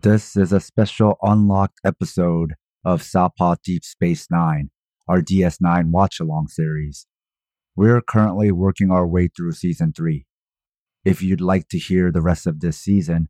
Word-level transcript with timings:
This 0.00 0.36
is 0.36 0.52
a 0.52 0.60
special 0.60 1.16
unlocked 1.22 1.80
episode 1.84 2.54
of 2.84 3.02
Southpaw 3.02 3.56
Deep 3.64 3.82
Space 3.82 4.28
Nine, 4.30 4.70
our 5.08 5.20
DS9 5.20 5.90
watch 5.90 6.20
along 6.20 6.46
series. 6.46 7.08
We're 7.74 8.00
currently 8.00 8.52
working 8.52 8.92
our 8.92 9.04
way 9.04 9.26
through 9.26 9.52
season 9.54 9.92
3. 9.92 10.24
If 11.04 11.20
you'd 11.20 11.40
like 11.40 11.66
to 11.70 11.80
hear 11.80 12.12
the 12.12 12.22
rest 12.22 12.46
of 12.46 12.60
this 12.60 12.78
season, 12.78 13.28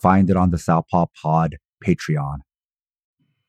find 0.00 0.30
it 0.30 0.36
on 0.38 0.50
the 0.50 0.56
Southpaw 0.56 1.08
Pod 1.22 1.58
Patreon. 1.86 2.38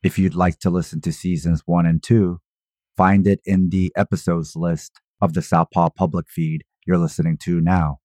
If 0.03 0.19
you'd 0.19 0.35
like 0.35 0.59
to 0.59 0.69
listen 0.69 0.99
to 1.01 1.13
seasons 1.13 1.63
1 1.65 1.85
and 1.85 2.03
2, 2.03 2.41
find 2.97 3.25
it 3.25 3.39
in 3.45 3.69
the 3.69 3.93
episodes 3.95 4.57
list 4.57 4.99
of 5.21 5.31
the 5.31 5.41
Southpaw 5.41 5.91
public 5.91 6.25
feed 6.29 6.65
you're 6.85 6.97
listening 6.97 7.37
to 7.43 7.61
now. 7.61 7.99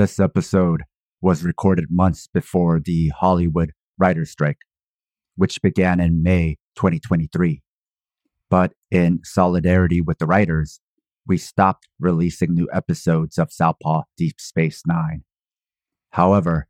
This 0.00 0.18
episode 0.18 0.84
was 1.20 1.44
recorded 1.44 1.88
months 1.90 2.26
before 2.32 2.80
the 2.82 3.08
Hollywood 3.08 3.72
writer's 3.98 4.30
strike, 4.30 4.60
which 5.36 5.60
began 5.60 6.00
in 6.00 6.22
May 6.22 6.56
2023. 6.76 7.60
But 8.48 8.72
in 8.90 9.20
solidarity 9.24 10.00
with 10.00 10.16
the 10.16 10.24
writers, 10.24 10.80
we 11.26 11.36
stopped 11.36 11.86
releasing 11.98 12.54
new 12.54 12.66
episodes 12.72 13.36
of 13.36 13.52
Southpaw 13.52 14.04
Deep 14.16 14.40
Space 14.40 14.84
Nine. 14.86 15.24
However, 16.12 16.66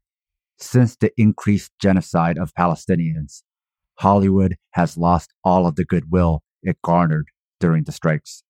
since 0.58 0.96
the 0.96 1.12
increased 1.16 1.70
genocide 1.80 2.36
of 2.36 2.52
Palestinians, 2.54 3.44
Hollywood 4.00 4.56
has 4.72 4.96
lost 4.96 5.32
all 5.44 5.68
of 5.68 5.76
the 5.76 5.84
goodwill 5.84 6.42
it 6.64 6.78
garnered 6.82 7.28
during 7.60 7.84
the 7.84 7.92
strikes. 7.92 8.42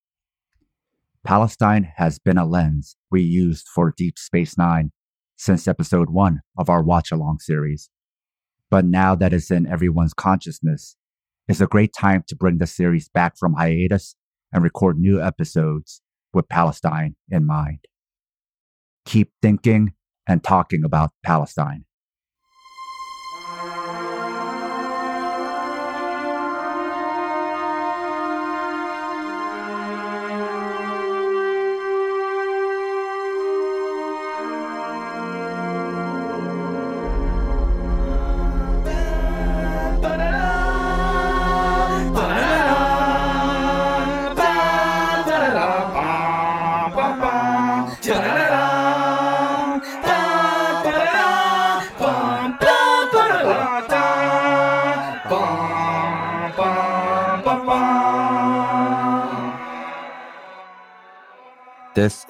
Palestine 1.24 1.92
has 1.96 2.18
been 2.18 2.38
a 2.38 2.46
lens 2.46 2.96
we 3.10 3.20
used 3.22 3.68
for 3.68 3.92
Deep 3.94 4.18
Space 4.18 4.56
Nine 4.56 4.90
since 5.36 5.68
episode 5.68 6.10
one 6.10 6.40
of 6.58 6.70
our 6.70 6.82
watch 6.82 7.12
along 7.12 7.40
series. 7.40 7.90
But 8.70 8.86
now 8.86 9.14
that 9.16 9.32
it's 9.32 9.50
in 9.50 9.66
everyone's 9.66 10.14
consciousness, 10.14 10.96
it's 11.46 11.60
a 11.60 11.66
great 11.66 11.92
time 11.92 12.24
to 12.28 12.36
bring 12.36 12.58
the 12.58 12.66
series 12.66 13.08
back 13.08 13.36
from 13.36 13.54
hiatus 13.54 14.16
and 14.52 14.62
record 14.62 14.98
new 14.98 15.22
episodes 15.22 16.00
with 16.32 16.48
Palestine 16.48 17.16
in 17.28 17.46
mind. 17.46 17.80
Keep 19.04 19.32
thinking 19.42 19.92
and 20.26 20.42
talking 20.42 20.84
about 20.84 21.10
Palestine. 21.24 21.84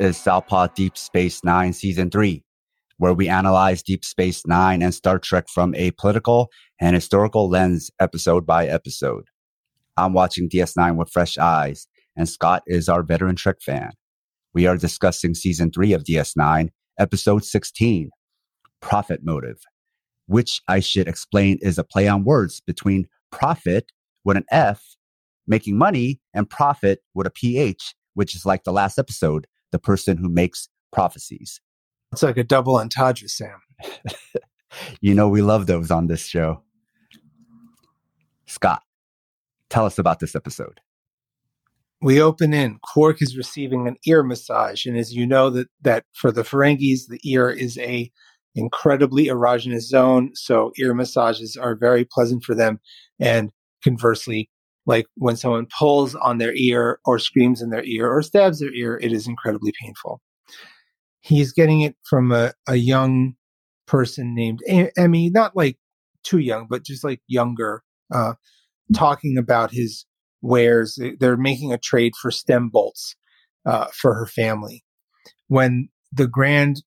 Is 0.00 0.16
Southpaw 0.16 0.68
Deep 0.68 0.96
Space 0.96 1.44
Nine 1.44 1.74
Season 1.74 2.08
3, 2.08 2.42
where 2.96 3.12
we 3.12 3.28
analyze 3.28 3.82
Deep 3.82 4.02
Space 4.02 4.46
Nine 4.46 4.80
and 4.80 4.94
Star 4.94 5.18
Trek 5.18 5.46
from 5.46 5.74
a 5.74 5.90
political 5.90 6.48
and 6.80 6.94
historical 6.94 7.50
lens 7.50 7.90
episode 8.00 8.46
by 8.46 8.66
episode. 8.66 9.24
I'm 9.98 10.14
watching 10.14 10.48
DS9 10.48 10.96
with 10.96 11.10
fresh 11.10 11.36
eyes, 11.36 11.86
and 12.16 12.26
Scott 12.26 12.62
is 12.66 12.88
our 12.88 13.02
veteran 13.02 13.36
Trek 13.36 13.56
fan. 13.60 13.90
We 14.54 14.66
are 14.66 14.78
discussing 14.78 15.34
Season 15.34 15.70
3 15.70 15.92
of 15.92 16.04
DS9, 16.04 16.70
Episode 16.98 17.44
16, 17.44 18.08
Prophet 18.80 19.20
Motive, 19.22 19.58
which 20.28 20.62
I 20.66 20.80
should 20.80 21.08
explain 21.08 21.58
is 21.60 21.76
a 21.76 21.84
play 21.84 22.08
on 22.08 22.24
words 22.24 22.62
between 22.66 23.06
profit 23.30 23.92
with 24.24 24.38
an 24.38 24.46
F, 24.50 24.82
making 25.46 25.76
money, 25.76 26.22
and 26.32 26.48
prophet 26.48 27.00
with 27.12 27.26
a 27.26 27.30
PH, 27.30 27.94
which 28.14 28.34
is 28.34 28.46
like 28.46 28.64
the 28.64 28.72
last 28.72 28.98
episode 28.98 29.46
the 29.72 29.78
person 29.78 30.16
who 30.16 30.28
makes 30.28 30.68
prophecies. 30.92 31.60
It's 32.12 32.22
like 32.22 32.36
a 32.36 32.44
double 32.44 32.76
entendre, 32.76 33.28
Sam. 33.28 33.60
you 35.00 35.14
know, 35.14 35.28
we 35.28 35.42
love 35.42 35.66
those 35.66 35.90
on 35.90 36.06
this 36.06 36.26
show. 36.26 36.62
Scott, 38.46 38.82
tell 39.68 39.86
us 39.86 39.98
about 39.98 40.18
this 40.18 40.34
episode. 40.34 40.80
We 42.02 42.20
open 42.20 42.54
in. 42.54 42.78
Quark 42.82 43.20
is 43.20 43.36
receiving 43.36 43.86
an 43.86 43.96
ear 44.06 44.22
massage, 44.22 44.86
and 44.86 44.96
as 44.96 45.14
you 45.14 45.26
know, 45.26 45.50
that 45.50 45.68
that 45.82 46.04
for 46.14 46.32
the 46.32 46.42
Ferengis, 46.42 47.06
the 47.08 47.20
ear 47.24 47.50
is 47.50 47.76
a 47.78 48.10
incredibly 48.54 49.26
erogenous 49.26 49.82
zone, 49.82 50.30
so 50.34 50.72
ear 50.78 50.94
massages 50.94 51.56
are 51.56 51.76
very 51.76 52.04
pleasant 52.04 52.42
for 52.42 52.54
them. 52.54 52.80
And 53.20 53.52
conversely, 53.84 54.50
like 54.90 55.06
when 55.14 55.36
someone 55.36 55.68
pulls 55.78 56.16
on 56.16 56.38
their 56.38 56.52
ear 56.52 56.98
or 57.04 57.20
screams 57.20 57.62
in 57.62 57.70
their 57.70 57.84
ear 57.84 58.10
or 58.10 58.22
stabs 58.22 58.58
their 58.58 58.74
ear, 58.74 58.98
it 59.00 59.12
is 59.12 59.28
incredibly 59.28 59.72
painful. 59.80 60.20
He's 61.20 61.52
getting 61.52 61.82
it 61.82 61.94
from 62.08 62.32
a, 62.32 62.52
a 62.68 62.74
young 62.74 63.34
person 63.86 64.34
named 64.34 64.58
Emmy, 64.96 65.30
not 65.30 65.54
like 65.54 65.78
too 66.24 66.38
young, 66.38 66.66
but 66.68 66.84
just 66.84 67.04
like 67.04 67.20
younger, 67.28 67.84
uh, 68.12 68.34
talking 68.92 69.38
about 69.38 69.70
his 69.70 70.06
wares. 70.42 70.98
They're 71.20 71.36
making 71.36 71.72
a 71.72 71.78
trade 71.78 72.14
for 72.20 72.32
stem 72.32 72.68
bolts 72.68 73.14
uh, 73.64 73.86
for 73.94 74.14
her 74.14 74.26
family. 74.26 74.82
When 75.46 75.88
the 76.12 76.26
Grand 76.26 76.82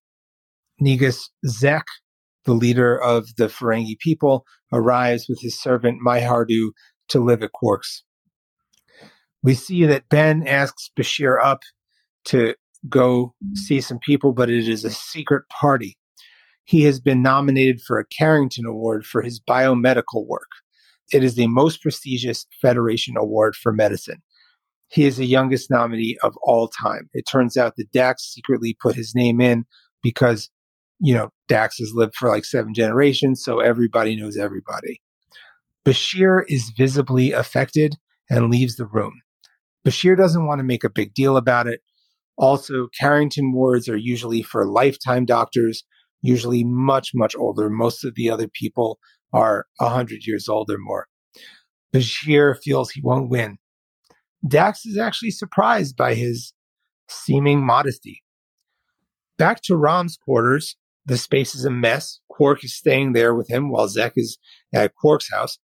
Nagus 0.82 1.30
Zek, 1.48 1.86
the 2.44 2.54
leader 2.54 3.02
of 3.02 3.28
the 3.38 3.48
Ferengi 3.48 3.98
people, 3.98 4.44
arrives 4.74 5.28
with 5.30 5.40
his 5.42 5.58
servant 5.58 6.00
Maihar'du 6.06 6.72
to 7.10 7.20
live 7.20 7.44
at 7.44 7.52
Quark's. 7.52 8.04
We 9.42 9.56
see 9.56 9.86
that 9.86 10.10
Ben 10.10 10.48
asks 10.48 10.90
Bashir 10.98 11.38
up 11.44 11.62
to 12.26 12.56
go 12.90 13.34
see 13.54 13.82
some 13.82 14.00
people, 14.00 14.34
but 14.34 14.50
it 14.50 14.68
is 14.68 14.86
a 14.86 14.90
secret 14.90 15.44
party. 15.50 15.98
He 16.66 16.84
has 16.84 17.00
been 17.00 17.22
nominated 17.22 17.82
for 17.82 18.00
a 18.00 18.06
Carrington 18.06 18.66
Award 18.66 19.06
for 19.06 19.22
his 19.22 19.40
biomedical 19.40 20.26
work. 20.26 20.48
It 21.12 21.24
is 21.24 21.36
the 21.36 21.48
most 21.48 21.82
prestigious 21.82 22.48
Federation 22.62 23.18
award 23.18 23.56
for 23.56 23.74
medicine. 23.74 24.22
He 24.88 25.06
is 25.06 25.18
the 25.18 25.26
youngest 25.26 25.70
nominee 25.70 26.18
of 26.24 26.38
all 26.44 26.70
time. 26.70 27.10
It 27.14 27.24
turns 27.24 27.58
out 27.58 27.76
that 27.78 27.92
Dax 27.92 28.34
secretly 28.34 28.78
put 28.80 28.96
his 28.96 29.14
name 29.14 29.42
in 29.42 29.66
because, 30.02 30.50
you 31.00 31.14
know, 31.14 31.32
Dax 31.48 31.80
has 31.80 31.92
lived 31.94 32.16
for 32.16 32.30
like 32.30 32.46
seven 32.46 32.74
generations, 32.74 33.44
so 33.44 33.60
everybody 33.60 34.16
knows 34.16 34.38
everybody. 34.38 35.02
Bashir 35.86 36.44
is 36.48 36.72
visibly 36.78 37.32
affected 37.32 37.98
and 38.30 38.50
leaves 38.50 38.78
the 38.78 38.86
room. 38.86 39.22
Bashir 39.86 40.16
doesn't 40.16 40.46
want 40.46 40.60
to 40.60 40.64
make 40.64 40.84
a 40.84 40.90
big 40.90 41.14
deal 41.14 41.36
about 41.36 41.68
it. 41.68 41.82
Also, 42.38 42.88
Carrington 42.98 43.52
wards 43.52 43.90
are 43.90 43.98
usually 43.98 44.42
for 44.42 44.66
lifetime 44.66 45.26
doctors, 45.26 45.84
usually 46.22 46.64
much, 46.64 47.12
much 47.14 47.36
older. 47.36 47.70
Most 47.70 48.06
of 48.06 48.16
the 48.16 48.30
other 48.30 48.48
people 48.48 48.98
are 49.34 49.66
100 49.78 50.26
years 50.26 50.48
old 50.48 50.72
or 50.72 50.78
more. 50.78 51.08
Bashir 51.94 52.56
feels 52.64 52.92
he 52.92 53.02
won't 53.02 53.30
win. 53.30 53.58
Dax 54.48 54.86
is 54.86 54.98
actually 54.98 55.32
surprised 55.32 55.96
by 55.96 56.16
his 56.16 56.54
seeming 57.10 57.66
modesty. 57.66 58.24
Back 59.38 59.62
to 59.64 59.76
Rom's 59.76 60.18
quarters, 60.18 60.76
the 61.06 61.18
space 61.18 61.56
is 61.56 61.66
a 61.66 61.70
mess. 61.70 62.20
Quark 62.30 62.64
is 62.64 62.76
staying 62.76 63.14
there 63.14 63.36
with 63.36 63.50
him 63.50 63.70
while 63.70 63.88
Zek 63.88 64.14
is 64.16 64.38
at 64.74 64.96
Quark's 64.96 65.32
house. 65.32 65.60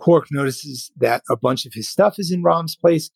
Quark 0.00 0.28
notices 0.30 0.90
that 0.96 1.22
a 1.30 1.36
bunch 1.36 1.66
of 1.66 1.72
his 1.74 1.88
stuff 1.88 2.18
is 2.18 2.30
in 2.30 2.42
Rom's 2.42 2.76
place. 2.76 3.10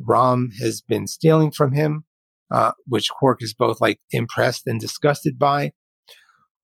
Rom 0.00 0.50
has 0.60 0.80
been 0.80 1.06
stealing 1.06 1.50
from 1.50 1.72
him, 1.72 2.04
uh, 2.50 2.72
which 2.86 3.08
Quark 3.10 3.42
is 3.42 3.54
both 3.54 3.80
like 3.80 4.00
impressed 4.10 4.66
and 4.66 4.80
disgusted 4.80 5.38
by. 5.38 5.72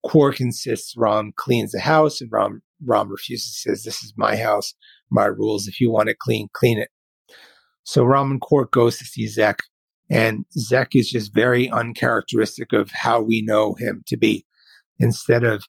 Quark 0.05 0.40
insists 0.40 0.94
Rom 0.96 1.32
cleans 1.37 1.72
the 1.72 1.81
house, 1.81 2.20
and 2.20 2.31
Rom 2.31 2.62
Rom 2.84 3.08
refuses. 3.08 3.61
Says, 3.61 3.82
"This 3.84 4.02
is 4.02 4.12
my 4.16 4.37
house, 4.37 4.75
my 5.11 5.25
rules. 5.25 5.66
If 5.66 5.81
you 5.81 5.90
want 5.90 6.11
it 6.11 6.19
clean, 6.19 6.49
clean 6.52 6.78
it." 6.78 6.90
So 7.82 8.05
Rom 8.05 8.31
and 8.31 8.40
Quark 8.40 8.70
goes 8.70 8.99
to 8.99 9.05
see 9.05 9.26
Zek, 9.26 9.61
and 10.11 10.44
Zek 10.58 10.90
is 10.94 11.11
just 11.11 11.34
very 11.34 11.69
uncharacteristic 11.70 12.72
of 12.72 12.90
how 12.93 13.20
we 13.20 13.43
know 13.43 13.75
him 13.75 14.02
to 14.06 14.16
be. 14.16 14.46
Instead 14.99 15.43
of 15.43 15.64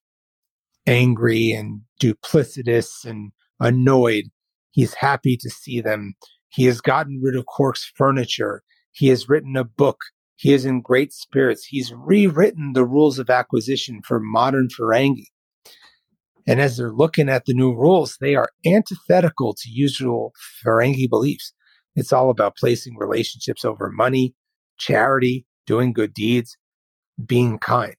angry 0.86 1.52
and 1.52 1.82
duplicitous 2.00 3.06
and 3.06 3.32
annoyed. 3.60 4.26
He's 4.72 4.94
happy 4.96 5.38
to 5.38 5.50
see 5.50 5.82
them. 5.82 6.16
He 6.50 6.66
has 6.66 6.82
gotten 6.82 7.22
rid 7.24 7.36
of 7.36 7.46
Quark's 7.46 7.92
furniture. 7.96 8.62
He 8.92 9.08
has 9.08 9.30
written 9.30 9.56
a 9.58 9.64
book 9.64 9.98
He 10.38 10.54
is 10.54 10.66
in 10.66 10.82
great 10.82 11.14
spirits. 11.14 11.66
He's 11.66 11.94
rewritten 11.94 12.74
the 12.74 12.86
rules 12.86 13.20
of 13.20 13.30
acquisition 13.30 14.02
for 14.06 14.20
modern 14.20 14.68
Ferengi. 14.68 15.28
And 16.48 16.62
as 16.62 16.78
they're 16.78 16.92
looking 16.92 17.30
at 17.30 17.46
the 17.46 17.54
new 17.54 17.74
rules, 17.74 18.18
they 18.20 18.36
are 18.36 18.50
antithetical 18.66 19.54
to 19.56 19.70
usual 19.70 20.34
Ferengi 20.64 21.10
beliefs. 21.10 21.54
It's 21.96 22.14
all 22.14 22.30
about 22.30 22.58
placing 22.58 22.98
relationships 22.98 23.66
over 23.66 23.90
money, 23.92 24.36
charity, 24.78 25.46
doing 25.66 25.94
good 25.94 26.14
deeds, 26.14 26.58
being 27.26 27.58
kind. 27.58 27.96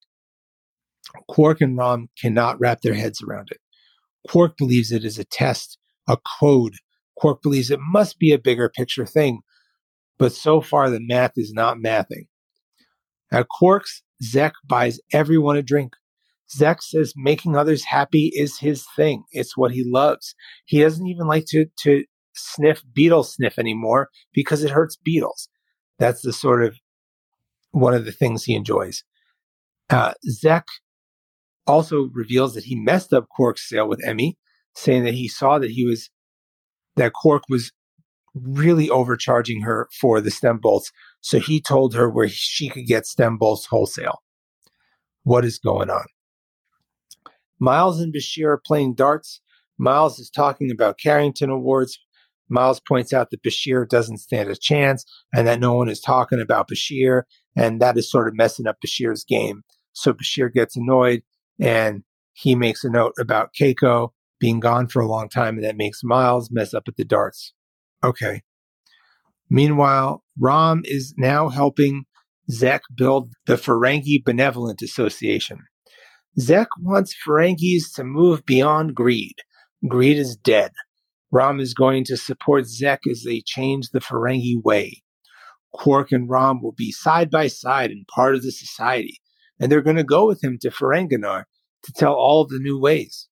Quark 1.28 1.60
and 1.60 1.76
Rom 1.76 2.08
cannot 2.20 2.60
wrap 2.60 2.82
their 2.82 2.94
heads 2.94 3.22
around 3.22 3.48
it. 3.50 3.58
Quark 4.28 4.56
believes 4.56 4.92
it 4.92 5.04
is 5.04 5.18
a 5.18 5.24
test, 5.24 5.78
a 6.08 6.16
code. 6.40 6.74
Quark 7.16 7.42
believes 7.42 7.70
it 7.70 7.80
must 7.80 8.18
be 8.18 8.32
a 8.32 8.38
bigger 8.38 8.68
picture 8.68 9.06
thing, 9.06 9.40
but 10.18 10.32
so 10.32 10.60
far 10.60 10.90
the 10.90 11.00
math 11.00 11.32
is 11.36 11.52
not 11.52 11.78
mathing. 11.78 12.26
At 13.32 13.48
Quark's, 13.48 14.02
Zek 14.22 14.52
buys 14.66 15.00
everyone 15.12 15.56
a 15.56 15.62
drink. 15.62 15.94
Zek 16.50 16.80
says 16.82 17.12
making 17.16 17.56
others 17.56 17.84
happy 17.84 18.30
is 18.34 18.58
his 18.58 18.86
thing. 18.94 19.24
It's 19.32 19.56
what 19.56 19.72
he 19.72 19.84
loves. 19.84 20.34
He 20.64 20.80
doesn't 20.80 21.06
even 21.06 21.26
like 21.26 21.44
to, 21.46 21.66
to 21.80 22.04
sniff 22.34 22.82
beetle 22.92 23.24
sniff 23.24 23.58
anymore 23.58 24.08
because 24.32 24.62
it 24.62 24.70
hurts 24.70 24.96
beetles. 24.96 25.48
That's 25.98 26.22
the 26.22 26.32
sort 26.32 26.64
of 26.64 26.76
one 27.72 27.94
of 27.94 28.04
the 28.04 28.12
things 28.12 28.44
he 28.44 28.54
enjoys. 28.54 29.02
Uh, 29.90 30.14
Zek 30.28 30.66
also 31.66 32.10
reveals 32.12 32.54
that 32.54 32.64
he 32.64 32.76
messed 32.76 33.12
up 33.12 33.28
Quark's 33.28 33.68
sale 33.68 33.88
with 33.88 34.04
Emmy, 34.04 34.38
saying 34.74 35.04
that 35.04 35.14
he 35.14 35.28
saw 35.28 35.58
that 35.58 35.70
he 35.70 35.84
was 35.84 36.10
that 36.96 37.12
Quark 37.12 37.44
was 37.48 37.72
really 38.34 38.90
overcharging 38.90 39.62
her 39.62 39.88
for 39.98 40.20
the 40.20 40.30
stem 40.30 40.58
bolts. 40.58 40.92
So 41.20 41.38
he 41.38 41.60
told 41.60 41.94
her 41.94 42.08
where 42.08 42.28
she 42.28 42.68
could 42.68 42.86
get 42.86 43.06
stem 43.06 43.38
bolts 43.38 43.66
wholesale. 43.66 44.22
What 45.24 45.44
is 45.44 45.58
going 45.58 45.90
on? 45.90 46.04
Miles 47.58 48.00
and 48.00 48.14
Bashir 48.14 48.48
are 48.48 48.62
playing 48.64 48.94
darts. 48.94 49.40
Miles 49.78 50.18
is 50.18 50.30
talking 50.30 50.70
about 50.70 50.98
Carrington 50.98 51.50
Awards. 51.50 51.98
Miles 52.48 52.80
points 52.80 53.12
out 53.12 53.30
that 53.30 53.42
Bashir 53.42 53.88
doesn't 53.88 54.18
stand 54.18 54.50
a 54.50 54.56
chance 54.56 55.04
and 55.34 55.46
that 55.46 55.58
no 55.58 55.74
one 55.74 55.88
is 55.88 56.00
talking 56.00 56.40
about 56.40 56.68
Bashir. 56.68 57.22
And 57.56 57.80
that 57.80 57.96
is 57.96 58.10
sort 58.10 58.28
of 58.28 58.36
messing 58.36 58.66
up 58.66 58.76
Bashir's 58.84 59.24
game. 59.24 59.62
So 59.92 60.12
Bashir 60.12 60.52
gets 60.52 60.76
annoyed 60.76 61.22
and 61.60 62.02
he 62.32 62.54
makes 62.54 62.84
a 62.84 62.90
note 62.90 63.14
about 63.18 63.50
Keiko 63.58 64.10
being 64.38 64.60
gone 64.60 64.88
for 64.88 65.00
a 65.00 65.08
long 65.08 65.28
time. 65.28 65.56
And 65.56 65.64
that 65.64 65.76
makes 65.76 66.04
Miles 66.04 66.50
mess 66.50 66.74
up 66.74 66.84
at 66.86 66.96
the 66.96 67.04
darts. 67.04 67.52
Okay. 68.04 68.42
Meanwhile, 69.48 70.22
Rom 70.38 70.82
is 70.84 71.14
now 71.16 71.48
helping 71.48 72.04
Zek 72.50 72.82
build 72.94 73.30
the 73.46 73.56
Ferengi 73.56 74.22
Benevolent 74.24 74.82
Association. 74.82 75.60
Zek 76.38 76.68
wants 76.80 77.14
Ferengis 77.26 77.94
to 77.94 78.04
move 78.04 78.44
beyond 78.44 78.94
greed. 78.94 79.36
Greed 79.88 80.18
is 80.18 80.36
dead. 80.36 80.72
Rom 81.30 81.60
is 81.60 81.74
going 81.74 82.04
to 82.04 82.16
support 82.16 82.66
Zek 82.66 83.00
as 83.10 83.22
they 83.24 83.42
change 83.44 83.90
the 83.90 84.00
Ferengi 84.00 84.62
way. 84.62 85.02
Quark 85.72 86.12
and 86.12 86.28
Rom 86.28 86.62
will 86.62 86.72
be 86.72 86.92
side 86.92 87.30
by 87.30 87.48
side 87.48 87.90
and 87.90 88.06
part 88.06 88.34
of 88.34 88.42
the 88.42 88.52
society, 88.52 89.20
and 89.60 89.70
they're 89.70 89.82
going 89.82 89.96
to 89.96 90.04
go 90.04 90.26
with 90.26 90.42
him 90.42 90.58
to 90.60 90.70
Ferenginar 90.70 91.44
to 91.84 91.92
tell 91.92 92.14
all 92.14 92.46
the 92.46 92.58
new 92.58 92.78
ways. 92.78 93.28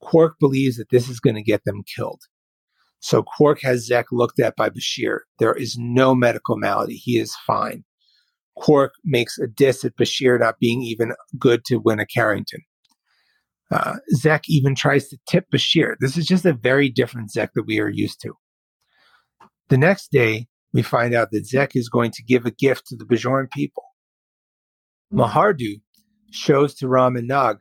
Quark 0.00 0.36
believes 0.38 0.76
that 0.76 0.90
this 0.90 1.08
is 1.08 1.20
going 1.20 1.36
to 1.36 1.42
get 1.42 1.64
them 1.64 1.82
killed. 1.96 2.22
So 3.00 3.22
Quark 3.22 3.62
has 3.62 3.86
Zek 3.86 4.06
looked 4.10 4.40
at 4.40 4.56
by 4.56 4.70
Bashir. 4.70 5.20
There 5.38 5.54
is 5.54 5.76
no 5.78 6.14
medical 6.14 6.56
malady. 6.56 6.94
He 6.94 7.18
is 7.18 7.36
fine. 7.46 7.84
Quark 8.56 8.92
makes 9.04 9.38
a 9.38 9.46
diss 9.46 9.84
at 9.84 9.96
Bashir 9.96 10.38
not 10.38 10.58
being 10.58 10.82
even 10.82 11.12
good 11.38 11.64
to 11.66 11.76
win 11.76 12.00
a 12.00 12.06
Carrington. 12.06 12.60
Uh, 13.70 13.96
Zek 14.16 14.44
even 14.48 14.74
tries 14.74 15.08
to 15.08 15.18
tip 15.28 15.46
Bashir. 15.54 15.94
This 16.00 16.16
is 16.16 16.26
just 16.26 16.44
a 16.44 16.52
very 16.52 16.88
different 16.88 17.30
Zek 17.30 17.50
that 17.54 17.66
we 17.66 17.80
are 17.80 17.88
used 17.88 18.20
to. 18.22 18.34
The 19.68 19.78
next 19.78 20.10
day, 20.10 20.46
we 20.72 20.82
find 20.82 21.14
out 21.14 21.30
that 21.32 21.46
Zek 21.46 21.72
is 21.74 21.88
going 21.88 22.10
to 22.12 22.24
give 22.24 22.46
a 22.46 22.50
gift 22.50 22.86
to 22.86 22.96
the 22.96 23.04
Bajoran 23.04 23.50
people. 23.50 23.84
Mm-hmm. 25.12 25.20
Maihar'du 25.20 25.80
shows 26.30 26.74
to 26.76 26.88
Rom 26.88 27.16
and 27.16 27.28
Nog 27.28 27.58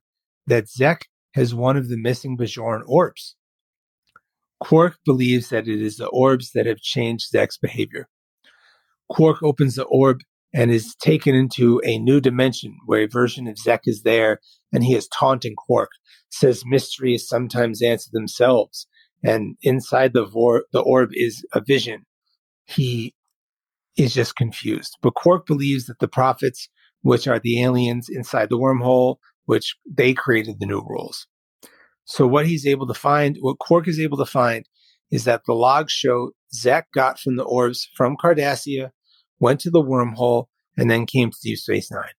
that 0.47 0.69
Zek 0.69 1.05
has 1.33 1.53
one 1.53 1.77
of 1.77 1.89
the 1.89 1.97
missing 1.97 2.37
Bajoran 2.37 2.83
orbs. 2.87 3.35
Quark 4.59 4.97
believes 5.05 5.49
that 5.49 5.67
it 5.67 5.81
is 5.81 5.97
the 5.97 6.07
orbs 6.07 6.51
that 6.53 6.65
have 6.65 6.79
changed 6.79 7.29
Zek's 7.29 7.57
behavior. 7.57 8.07
Quark 9.09 9.43
opens 9.43 9.75
the 9.75 9.83
orb 9.83 10.21
and 10.53 10.71
is 10.71 10.95
taken 10.95 11.35
into 11.35 11.81
a 11.85 11.99
new 11.99 12.19
dimension 12.19 12.75
where 12.85 13.01
a 13.01 13.07
version 13.07 13.47
of 13.47 13.57
Zek 13.57 13.81
is 13.85 14.01
there 14.01 14.39
and 14.73 14.83
he 14.83 14.95
is 14.95 15.07
taunting 15.07 15.55
Quark, 15.55 15.91
says 16.29 16.63
mysteries 16.65 17.27
sometimes 17.27 17.81
answer 17.81 18.09
themselves, 18.11 18.87
and 19.23 19.55
inside 19.61 20.13
the, 20.13 20.25
vor- 20.25 20.65
the 20.71 20.79
orb 20.79 21.11
is 21.13 21.45
a 21.53 21.61
vision. 21.61 22.05
He 22.65 23.13
is 23.95 24.13
just 24.13 24.35
confused. 24.35 24.97
But 25.01 25.15
Quark 25.15 25.45
believes 25.45 25.85
that 25.85 25.99
the 25.99 26.07
prophets, 26.07 26.69
which 27.07 27.25
are 27.25 27.39
the 27.39 27.63
aliens 27.63 28.09
inside 28.09 28.49
the 28.49 28.57
wormhole, 28.57 29.15
which 29.45 29.77
they 29.89 30.13
created 30.13 30.59
the 30.59 30.65
new 30.65 30.81
rules. 30.81 31.25
So 32.03 32.27
what 32.27 32.45
he's 32.45 32.67
able 32.67 32.85
to 32.85 32.93
find, 32.93 33.37
what 33.39 33.59
Quark 33.59 33.87
is 33.87 33.97
able 33.97 34.17
to 34.17 34.25
find, 34.25 34.67
is 35.09 35.23
that 35.23 35.43
the 35.47 35.53
logs 35.53 35.93
show 35.93 36.31
Zek 36.53 36.91
got 36.93 37.17
from 37.17 37.37
the 37.37 37.45
orbs 37.45 37.89
from 37.95 38.17
Cardassia, 38.17 38.89
went 39.39 39.61
to 39.61 39.69
the 39.69 39.81
wormhole, 39.81 40.47
and 40.77 40.91
then 40.91 41.05
came 41.05 41.31
to 41.31 41.37
Deep 41.41 41.57
Space 41.57 41.89
Nine. 41.89 42.11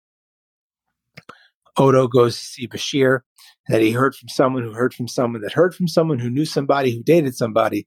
Odo 1.77 2.07
goes 2.07 2.39
to 2.39 2.43
see 2.43 2.67
Bashir, 2.67 3.19
that 3.67 3.81
he 3.81 3.91
heard 3.91 4.15
from 4.15 4.27
someone 4.27 4.63
who 4.63 4.73
heard 4.73 4.95
from 4.95 5.07
someone 5.07 5.41
that 5.43 5.53
heard 5.53 5.75
from 5.75 5.87
someone 5.87 6.17
who 6.17 6.31
knew 6.31 6.45
somebody 6.45 6.95
who 6.95 7.03
dated 7.03 7.35
somebody, 7.35 7.85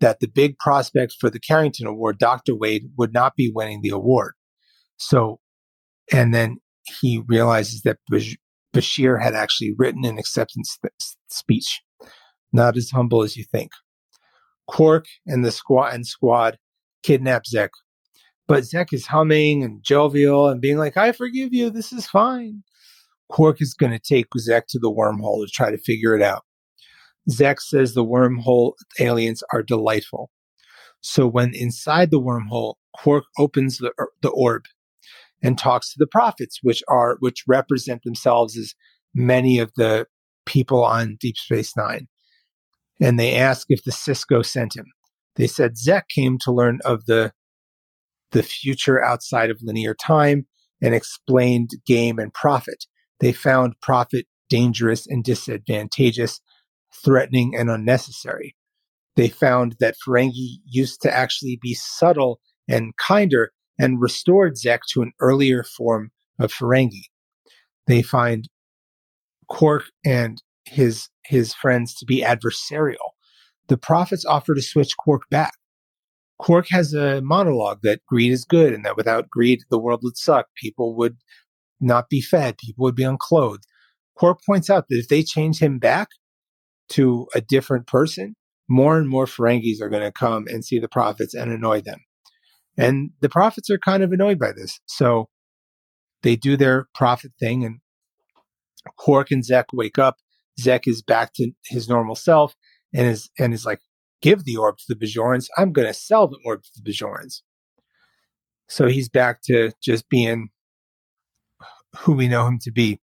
that 0.00 0.20
the 0.20 0.26
big 0.26 0.58
prospect 0.58 1.16
for 1.20 1.28
the 1.28 1.38
Carrington 1.38 1.86
Award, 1.86 2.18
Dr. 2.18 2.56
Wade, 2.56 2.84
would 2.96 3.12
not 3.12 3.36
be 3.36 3.52
winning 3.54 3.82
the 3.82 3.90
award. 3.90 4.32
So, 4.96 5.38
and 6.12 6.34
then 6.34 6.58
he 7.00 7.22
realizes 7.26 7.82
that 7.82 7.98
Bashir 8.74 9.22
had 9.22 9.34
actually 9.34 9.74
written 9.76 10.04
an 10.04 10.18
acceptance 10.18 10.78
speech. 11.28 11.82
Not 12.52 12.76
as 12.76 12.90
humble 12.90 13.22
as 13.22 13.36
you 13.36 13.44
think. 13.44 13.70
Quark 14.66 15.06
and 15.26 15.44
the 15.44 15.52
squad 15.52 15.94
and 15.94 16.06
squad 16.06 16.58
kidnap 17.02 17.46
Zek, 17.46 17.70
but 18.46 18.64
Zek 18.64 18.92
is 18.92 19.06
humming 19.06 19.62
and 19.62 19.82
jovial 19.82 20.48
and 20.48 20.60
being 20.60 20.76
like, 20.76 20.96
"I 20.96 21.12
forgive 21.12 21.52
you. 21.52 21.70
This 21.70 21.92
is 21.92 22.06
fine." 22.06 22.62
Quark 23.28 23.60
is 23.60 23.74
going 23.74 23.92
to 23.92 24.00
take 24.00 24.26
Zek 24.38 24.66
to 24.68 24.78
the 24.80 24.90
wormhole 24.90 25.44
to 25.44 25.50
try 25.52 25.70
to 25.70 25.78
figure 25.78 26.16
it 26.16 26.22
out. 26.22 26.42
Zek 27.30 27.60
says 27.60 27.94
the 27.94 28.04
wormhole 28.04 28.72
aliens 28.98 29.42
are 29.52 29.62
delightful. 29.62 30.30
So 31.00 31.26
when 31.28 31.54
inside 31.54 32.10
the 32.10 32.20
wormhole, 32.20 32.74
Quark 32.92 33.24
opens 33.38 33.78
the, 33.78 33.92
er, 33.98 34.10
the 34.22 34.30
orb 34.30 34.64
and 35.42 35.58
talks 35.58 35.90
to 35.92 35.96
the 35.98 36.06
prophets, 36.06 36.58
which 36.62 36.82
are 36.88 37.16
which 37.20 37.44
represent 37.46 38.02
themselves 38.02 38.56
as 38.56 38.74
many 39.14 39.58
of 39.58 39.72
the 39.76 40.06
people 40.46 40.84
on 40.84 41.16
Deep 41.20 41.36
Space 41.36 41.76
Nine. 41.76 42.08
And 43.00 43.18
they 43.18 43.34
ask 43.34 43.66
if 43.70 43.82
the 43.84 43.92
Sisko 43.92 44.44
sent 44.44 44.76
him. 44.76 44.86
They 45.36 45.46
said 45.46 45.78
Zek 45.78 46.08
came 46.08 46.38
to 46.42 46.52
learn 46.52 46.80
of 46.84 47.06
the 47.06 47.32
the 48.32 48.42
future 48.42 49.02
outside 49.02 49.50
of 49.50 49.58
linear 49.62 49.94
time 49.94 50.46
and 50.82 50.94
explained 50.94 51.70
game 51.86 52.18
and 52.18 52.32
profit. 52.32 52.84
They 53.20 53.32
found 53.32 53.74
profit 53.82 54.26
dangerous 54.48 55.06
and 55.06 55.22
disadvantageous, 55.24 56.40
threatening 57.04 57.54
and 57.56 57.70
unnecessary. 57.70 58.56
They 59.16 59.28
found 59.28 59.76
that 59.80 59.96
Ferengi 60.06 60.58
used 60.66 61.02
to 61.02 61.14
actually 61.14 61.58
be 61.60 61.74
subtle 61.74 62.40
and 62.68 62.96
kinder 62.96 63.52
and 63.80 64.00
restored 64.00 64.58
Zek 64.58 64.82
to 64.90 65.02
an 65.02 65.12
earlier 65.20 65.64
form 65.64 66.10
of 66.38 66.52
Ferengi. 66.52 67.04
They 67.86 68.02
find 68.02 68.48
Quark 69.48 69.84
and 70.04 70.40
his 70.66 71.08
his 71.24 71.54
friends 71.54 71.94
to 71.94 72.04
be 72.04 72.22
adversarial. 72.22 73.14
The 73.68 73.78
prophets 73.78 74.24
offer 74.24 74.54
to 74.54 74.62
switch 74.62 74.96
Quark 74.96 75.22
back. 75.30 75.54
Quark 76.38 76.66
has 76.70 76.92
a 76.92 77.20
monologue 77.22 77.80
that 77.82 78.04
greed 78.06 78.32
is 78.32 78.44
good 78.44 78.72
and 78.72 78.84
that 78.84 78.96
without 78.96 79.30
greed 79.30 79.60
the 79.70 79.78
world 79.78 80.00
would 80.02 80.16
suck. 80.16 80.46
People 80.56 80.94
would 80.96 81.16
not 81.80 82.08
be 82.08 82.20
fed, 82.20 82.58
people 82.58 82.84
would 82.84 82.94
be 82.94 83.02
unclothed. 83.02 83.64
Quark 84.14 84.40
points 84.44 84.68
out 84.68 84.86
that 84.88 84.98
if 84.98 85.08
they 85.08 85.22
change 85.22 85.58
him 85.58 85.78
back 85.78 86.08
to 86.90 87.26
a 87.34 87.40
different 87.40 87.86
person, 87.86 88.34
more 88.68 88.98
and 88.98 89.08
more 89.08 89.26
Ferengis 89.26 89.80
are 89.80 89.88
going 89.88 90.02
to 90.02 90.12
come 90.12 90.46
and 90.48 90.64
see 90.64 90.78
the 90.78 90.88
prophets 90.88 91.34
and 91.34 91.50
annoy 91.50 91.80
them. 91.80 92.00
And 92.80 93.10
the 93.20 93.28
prophets 93.28 93.68
are 93.68 93.78
kind 93.78 94.02
of 94.02 94.10
annoyed 94.10 94.38
by 94.38 94.52
this. 94.52 94.80
So 94.86 95.28
they 96.22 96.34
do 96.34 96.56
their 96.56 96.88
prophet 96.94 97.32
thing, 97.38 97.62
and 97.64 97.80
Quark 98.96 99.30
and 99.30 99.44
Zek 99.44 99.66
wake 99.72 99.98
up. 99.98 100.16
Zek 100.58 100.88
is 100.88 101.02
back 101.02 101.32
to 101.34 101.52
his 101.66 101.88
normal 101.88 102.14
self 102.14 102.54
and 102.94 103.06
is 103.06 103.28
and 103.38 103.52
is 103.52 103.66
like, 103.66 103.80
give 104.22 104.44
the 104.44 104.56
orb 104.56 104.78
to 104.78 104.84
the 104.88 104.94
Bajorans. 104.94 105.46
I'm 105.58 105.72
gonna 105.72 105.92
sell 105.92 106.26
the 106.26 106.38
orb 106.44 106.62
to 106.62 106.70
the 106.74 106.90
Bajorans. 106.90 107.42
So 108.68 108.86
he's 108.86 109.10
back 109.10 109.42
to 109.44 109.72
just 109.82 110.08
being 110.08 110.48
who 111.98 112.12
we 112.12 112.28
know 112.28 112.46
him 112.46 112.58
to 112.62 112.72
be. 112.72 112.98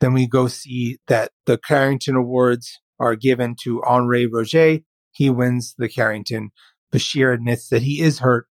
Then 0.00 0.12
we 0.12 0.28
go 0.28 0.46
see 0.46 0.98
that 1.08 1.32
the 1.46 1.58
Carrington 1.58 2.14
Awards 2.14 2.78
are 3.00 3.16
given 3.16 3.56
to 3.64 3.82
Henri 3.82 4.28
Roget. 4.28 4.84
He 5.12 5.30
wins 5.30 5.74
the 5.76 5.88
Carrington. 5.88 6.50
Bashir 6.92 7.32
admits 7.32 7.68
that 7.68 7.82
he 7.82 8.00
is 8.00 8.18
hurt, 8.18 8.46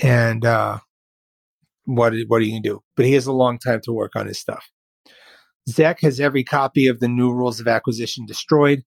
and 0.00 0.44
uh, 0.44 0.78
what 1.84 2.12
what 2.28 2.40
are 2.40 2.44
you 2.44 2.52
gonna 2.52 2.62
do? 2.62 2.82
But 2.96 3.06
he 3.06 3.12
has 3.12 3.26
a 3.26 3.32
long 3.32 3.58
time 3.58 3.80
to 3.84 3.92
work 3.92 4.12
on 4.16 4.26
his 4.26 4.38
stuff. 4.38 4.68
Zek 5.68 6.00
has 6.02 6.20
every 6.20 6.44
copy 6.44 6.86
of 6.86 7.00
the 7.00 7.08
new 7.08 7.32
rules 7.32 7.60
of 7.60 7.68
acquisition 7.68 8.26
destroyed, 8.26 8.82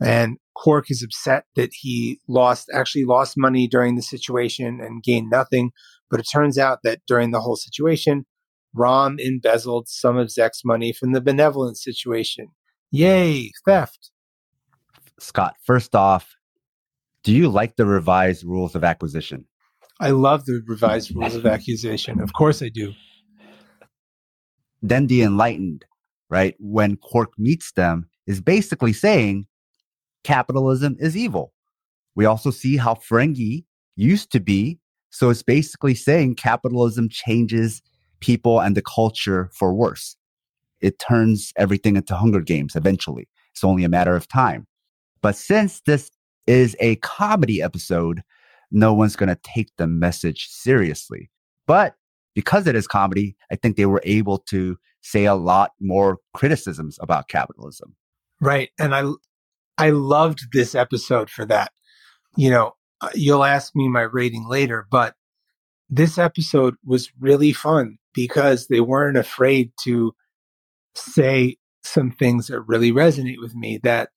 and 0.00 0.38
Quark 0.54 0.90
is 0.90 1.02
upset 1.02 1.44
that 1.56 1.70
he 1.72 2.20
lost 2.28 2.70
actually 2.72 3.04
lost 3.04 3.34
money 3.36 3.66
during 3.66 3.96
the 3.96 4.02
situation 4.02 4.80
and 4.80 5.02
gained 5.02 5.30
nothing. 5.30 5.70
But 6.10 6.20
it 6.20 6.26
turns 6.30 6.58
out 6.58 6.80
that 6.84 7.00
during 7.06 7.30
the 7.30 7.40
whole 7.40 7.56
situation, 7.56 8.26
Rom 8.74 9.18
embezzled 9.18 9.88
some 9.88 10.16
of 10.16 10.30
Zek's 10.30 10.62
money 10.64 10.92
from 10.92 11.12
the 11.12 11.20
benevolent 11.20 11.78
situation. 11.78 12.48
Yay, 12.90 13.50
theft. 13.64 14.10
Scott, 15.18 15.54
first 15.64 15.94
off, 15.94 16.34
do 17.24 17.32
you 17.32 17.48
like 17.48 17.76
the 17.76 17.86
revised 17.86 18.44
rules 18.44 18.74
of 18.74 18.84
acquisition? 18.84 19.46
I 20.00 20.10
love 20.10 20.44
the 20.44 20.62
revised 20.66 21.10
rules 21.14 21.34
of 21.34 21.46
acquisition. 21.46 22.20
Of 22.20 22.32
course 22.32 22.62
I 22.62 22.68
do. 22.68 22.92
Then 24.82 25.06
the 25.06 25.22
enlightened, 25.22 25.84
right? 26.28 26.56
When 26.58 26.96
Quark 26.96 27.32
meets 27.38 27.72
them, 27.72 28.08
is 28.26 28.40
basically 28.40 28.92
saying 28.92 29.46
capitalism 30.24 30.96
is 30.98 31.16
evil. 31.16 31.52
We 32.14 32.24
also 32.24 32.50
see 32.50 32.76
how 32.76 32.94
Ferengi 32.94 33.64
used 33.96 34.30
to 34.32 34.40
be. 34.40 34.78
So 35.10 35.30
it's 35.30 35.42
basically 35.42 35.94
saying 35.94 36.36
capitalism 36.36 37.08
changes 37.08 37.82
people 38.20 38.60
and 38.60 38.76
the 38.76 38.82
culture 38.82 39.50
for 39.52 39.74
worse. 39.74 40.16
It 40.80 40.98
turns 40.98 41.52
everything 41.56 41.96
into 41.96 42.14
Hunger 42.14 42.40
Games 42.40 42.74
eventually. 42.74 43.28
It's 43.52 43.64
only 43.64 43.84
a 43.84 43.88
matter 43.88 44.16
of 44.16 44.26
time. 44.26 44.66
But 45.20 45.36
since 45.36 45.80
this 45.86 46.10
is 46.46 46.76
a 46.80 46.96
comedy 46.96 47.62
episode, 47.62 48.22
no 48.70 48.92
one's 48.92 49.16
going 49.16 49.28
to 49.28 49.38
take 49.42 49.70
the 49.76 49.86
message 49.86 50.48
seriously. 50.48 51.30
But 51.66 51.94
because 52.34 52.66
it 52.66 52.74
is 52.74 52.86
comedy, 52.86 53.36
I 53.50 53.56
think 53.56 53.76
they 53.76 53.86
were 53.86 54.02
able 54.04 54.38
to 54.38 54.76
say 55.02 55.24
a 55.24 55.34
lot 55.34 55.72
more 55.80 56.18
criticisms 56.34 56.98
about 57.00 57.28
capitalism. 57.28 57.94
Right. 58.40 58.70
And 58.78 58.94
I 58.94 59.10
I 59.78 59.90
loved 59.90 60.52
this 60.52 60.74
episode 60.74 61.30
for 61.30 61.44
that. 61.46 61.72
You 62.36 62.50
know, 62.50 62.72
uh, 63.00 63.10
you'll 63.14 63.44
ask 63.44 63.74
me 63.74 63.88
my 63.88 64.02
rating 64.02 64.48
later, 64.48 64.86
but 64.90 65.14
this 65.90 66.18
episode 66.18 66.74
was 66.84 67.10
really 67.20 67.52
fun 67.52 67.98
because 68.14 68.68
they 68.68 68.80
weren't 68.80 69.16
afraid 69.16 69.72
to 69.84 70.12
say 70.94 71.56
some 71.82 72.10
things 72.10 72.46
that 72.46 72.62
really 72.62 72.92
resonate 72.92 73.40
with 73.40 73.54
me 73.54 73.78
that 73.82 74.10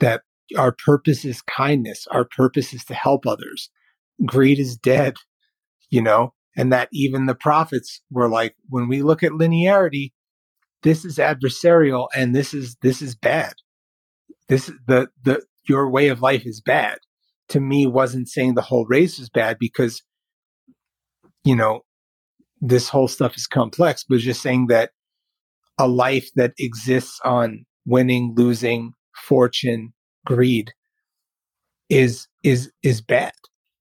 that 0.00 0.22
our 0.56 0.72
purpose 0.72 1.24
is 1.24 1.42
kindness 1.42 2.06
our 2.10 2.24
purpose 2.24 2.72
is 2.72 2.84
to 2.84 2.94
help 2.94 3.26
others. 3.26 3.70
Greed 4.24 4.58
is 4.58 4.76
dead 4.76 5.14
you 5.90 6.02
know 6.02 6.32
and 6.56 6.72
that 6.72 6.88
even 6.92 7.26
the 7.26 7.34
prophets 7.34 8.02
were 8.10 8.28
like 8.28 8.54
when 8.68 8.88
we 8.88 9.02
look 9.02 9.22
at 9.22 9.32
linearity 9.32 10.12
this 10.86 11.04
is 11.04 11.18
adversarial 11.18 12.06
and 12.14 12.34
this 12.34 12.54
is 12.54 12.76
this 12.80 13.02
is 13.02 13.16
bad. 13.16 13.54
This 14.48 14.70
the 14.86 15.08
the 15.24 15.42
your 15.68 15.90
way 15.90 16.08
of 16.08 16.22
life 16.22 16.46
is 16.46 16.60
bad. 16.60 16.98
To 17.48 17.60
me 17.60 17.88
wasn't 17.88 18.28
saying 18.28 18.54
the 18.54 18.62
whole 18.62 18.86
race 18.86 19.18
is 19.18 19.28
bad 19.28 19.56
because 19.58 20.02
you 21.42 21.56
know 21.56 21.80
this 22.60 22.88
whole 22.88 23.08
stuff 23.08 23.36
is 23.36 23.48
complex, 23.48 24.04
but 24.08 24.18
just 24.20 24.42
saying 24.42 24.68
that 24.68 24.90
a 25.78 25.88
life 25.88 26.28
that 26.36 26.52
exists 26.58 27.20
on 27.24 27.66
winning, 27.84 28.34
losing, 28.36 28.92
fortune, 29.16 29.92
greed 30.26 30.72
is 31.88 32.28
is 32.42 32.70
is 32.82 33.00
bad. 33.00 33.32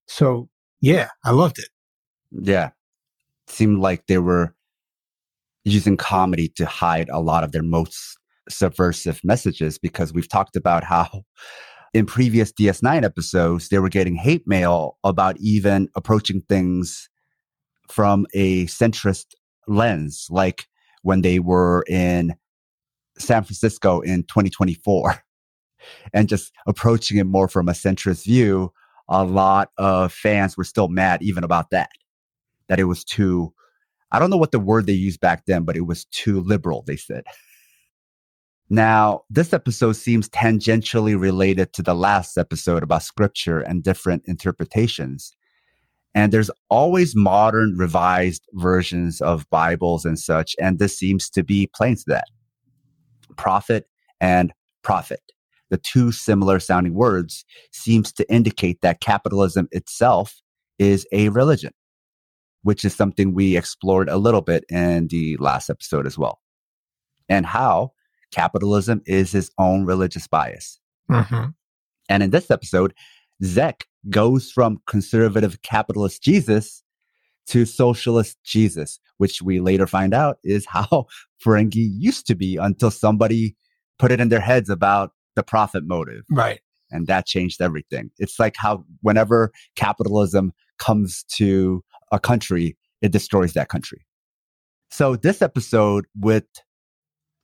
So 0.08 0.50
yeah, 0.82 1.10
I 1.26 1.32
loved 1.32 1.60
it. 1.60 1.70
Yeah. 2.32 2.68
It 3.48 3.54
seemed 3.54 3.80
like 3.80 4.08
they 4.08 4.20
were 4.20 4.56
using 5.64 5.98
comedy 5.98 6.48
to 6.58 6.66
hide 6.66 7.10
a 7.10 7.20
lot 7.20 7.44
of 7.44 7.52
their 7.52 7.64
most 7.64 8.18
subversive 8.50 9.20
messages 9.24 9.78
because 9.78 10.14
we've 10.14 10.30
talked 10.30 10.56
about 10.56 10.84
how 10.84 11.24
in 11.94 12.06
previous 12.06 12.52
DS9 12.52 13.04
episodes, 13.04 13.70
they 13.70 13.80
were 13.80 13.90
getting 13.90 14.16
hate 14.16 14.46
mail 14.46 14.98
about 15.04 15.38
even 15.40 15.90
approaching 15.96 16.42
things 16.42 17.10
from 17.88 18.28
a 18.34 18.66
centrist 18.66 19.28
lens, 19.68 20.28
like 20.30 20.66
when 21.04 21.22
they 21.22 21.40
were 21.40 21.84
in 21.88 22.36
San 23.18 23.44
Francisco 23.44 24.02
in 24.02 24.24
2024 24.24 25.24
and 26.14 26.30
just 26.30 26.52
approaching 26.68 27.18
it 27.18 27.26
more 27.26 27.48
from 27.48 27.70
a 27.70 27.74
centrist 27.74 28.26
view, 28.26 28.72
a 29.08 29.24
lot 29.24 29.70
of 29.78 30.12
fans 30.12 30.58
were 30.58 30.64
still 30.64 30.88
mad 30.88 31.22
even 31.22 31.44
about 31.44 31.70
that, 31.70 31.90
that 32.70 32.80
it 32.80 32.86
was 32.86 33.04
too, 33.04 33.54
I 34.12 34.20
don't 34.20 34.30
know 34.30 34.38
what 34.38 34.52
the 34.52 34.60
word 34.60 34.86
they 34.86 34.94
used 34.94 35.20
back 35.20 35.46
then, 35.46 35.64
but 35.64 35.76
it 35.76 35.86
was 35.86 36.06
too 36.06 36.42
liberal, 36.42 36.84
they 36.88 36.98
said. 36.98 37.26
Now, 38.70 39.22
this 39.30 39.54
episode 39.54 39.94
seems 39.94 40.28
tangentially 40.30 41.20
related 41.20 41.72
to 41.74 41.84
the 41.84 41.94
last 41.94 42.36
episode 42.36 42.82
about 42.82 43.04
scripture 43.04 43.60
and 43.60 43.84
different 43.84 44.24
interpretations. 44.26 45.36
And 46.16 46.32
there's 46.32 46.50
always 46.70 47.16
modern 47.16 47.78
revised 47.78 48.48
versions 48.54 49.22
of 49.22 49.48
Bibles 49.52 50.06
and 50.06 50.18
such. 50.18 50.56
And 50.60 50.80
this 50.80 50.98
seems 50.98 51.30
to 51.32 51.44
be 51.44 51.70
playing 51.76 51.98
to 51.98 52.04
that. 52.08 52.26
Prophet 53.36 53.88
and 54.20 54.52
profit. 54.82 55.22
The 55.70 55.78
two 55.78 56.12
similar 56.12 56.60
sounding 56.60 56.94
words 56.94 57.46
seems 57.72 58.12
to 58.14 58.32
indicate 58.32 58.82
that 58.82 59.02
capitalism 59.02 59.68
itself 59.72 60.42
is 60.78 61.08
a 61.12 61.30
religion, 61.30 61.72
which 62.62 62.86
is 62.86 62.94
something 62.94 63.34
we 63.34 63.58
explored 63.58 64.10
a 64.10 64.18
little 64.18 64.42
bit 64.42 64.64
in 64.70 65.08
the 65.08 65.38
last 65.38 65.70
episode 65.70 66.06
as 66.06 66.18
well. 66.18 66.40
And 67.28 67.46
how 67.46 67.92
capitalism 68.32 69.02
is 69.06 69.32
his 69.32 69.50
own 69.58 69.86
religious 69.86 70.28
bias. 70.28 70.80
Mm-hmm. 71.10 71.48
And 72.10 72.24
in 72.24 72.30
this 72.30 72.52
episode, 72.52 72.94
Zek 73.44 73.86
goes 74.10 74.52
from 74.52 74.82
conservative 74.86 75.62
capitalist 75.62 76.22
Jesus 76.22 76.84
to 77.48 77.66
socialist 77.66 78.38
Jesus, 78.44 79.00
which 79.18 79.42
we 79.42 79.60
later 79.60 79.88
find 79.88 80.14
out 80.14 80.38
is 80.44 80.66
how 80.70 81.06
Ferengi 81.44 81.88
used 81.98 82.28
to 82.28 82.36
be 82.36 82.58
until 82.58 82.92
somebody 82.92 83.56
put 83.98 84.12
it 84.12 84.20
in 84.20 84.30
their 84.30 84.42
heads 84.42 84.70
about 84.70 85.12
the 85.36 85.44
profit 85.44 85.84
motive. 85.86 86.24
Right. 86.30 86.60
And 86.92 87.08
that 87.08 87.26
changed 87.26 87.62
everything. 87.62 88.12
It's 88.20 88.40
like 88.40 88.56
how 88.58 88.86
whenever 89.02 89.52
capitalism 89.76 90.54
comes 90.78 91.24
to 91.34 91.84
a 92.12 92.20
country, 92.20 92.78
it 93.02 93.12
destroys 93.12 93.54
that 93.54 93.70
country. 93.70 94.06
So 94.92 95.16
this 95.16 95.42
episode 95.42 96.06
with 96.16 96.46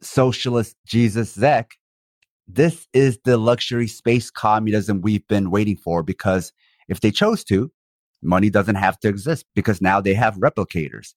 socialist 0.02 0.76
Jesus 0.86 1.34
Zek 1.34 1.72
this 2.54 2.88
is 2.94 3.18
the 3.24 3.38
luxury 3.38 3.88
space 3.88 4.30
communism 4.30 5.02
we've 5.02 5.28
been 5.28 5.52
waiting 5.52 5.78
for 5.78 6.04
because 6.04 6.52
if 6.90 7.00
they 7.00 7.12
chose 7.12 7.44
to, 7.46 7.72
money 8.22 8.50
doesn't 8.50 8.76
have 8.76 9.00
to 9.00 9.08
exist 9.08 9.46
because 9.56 9.82
now 9.82 10.02
they 10.02 10.14
have 10.14 10.36
replicators. 10.36 11.14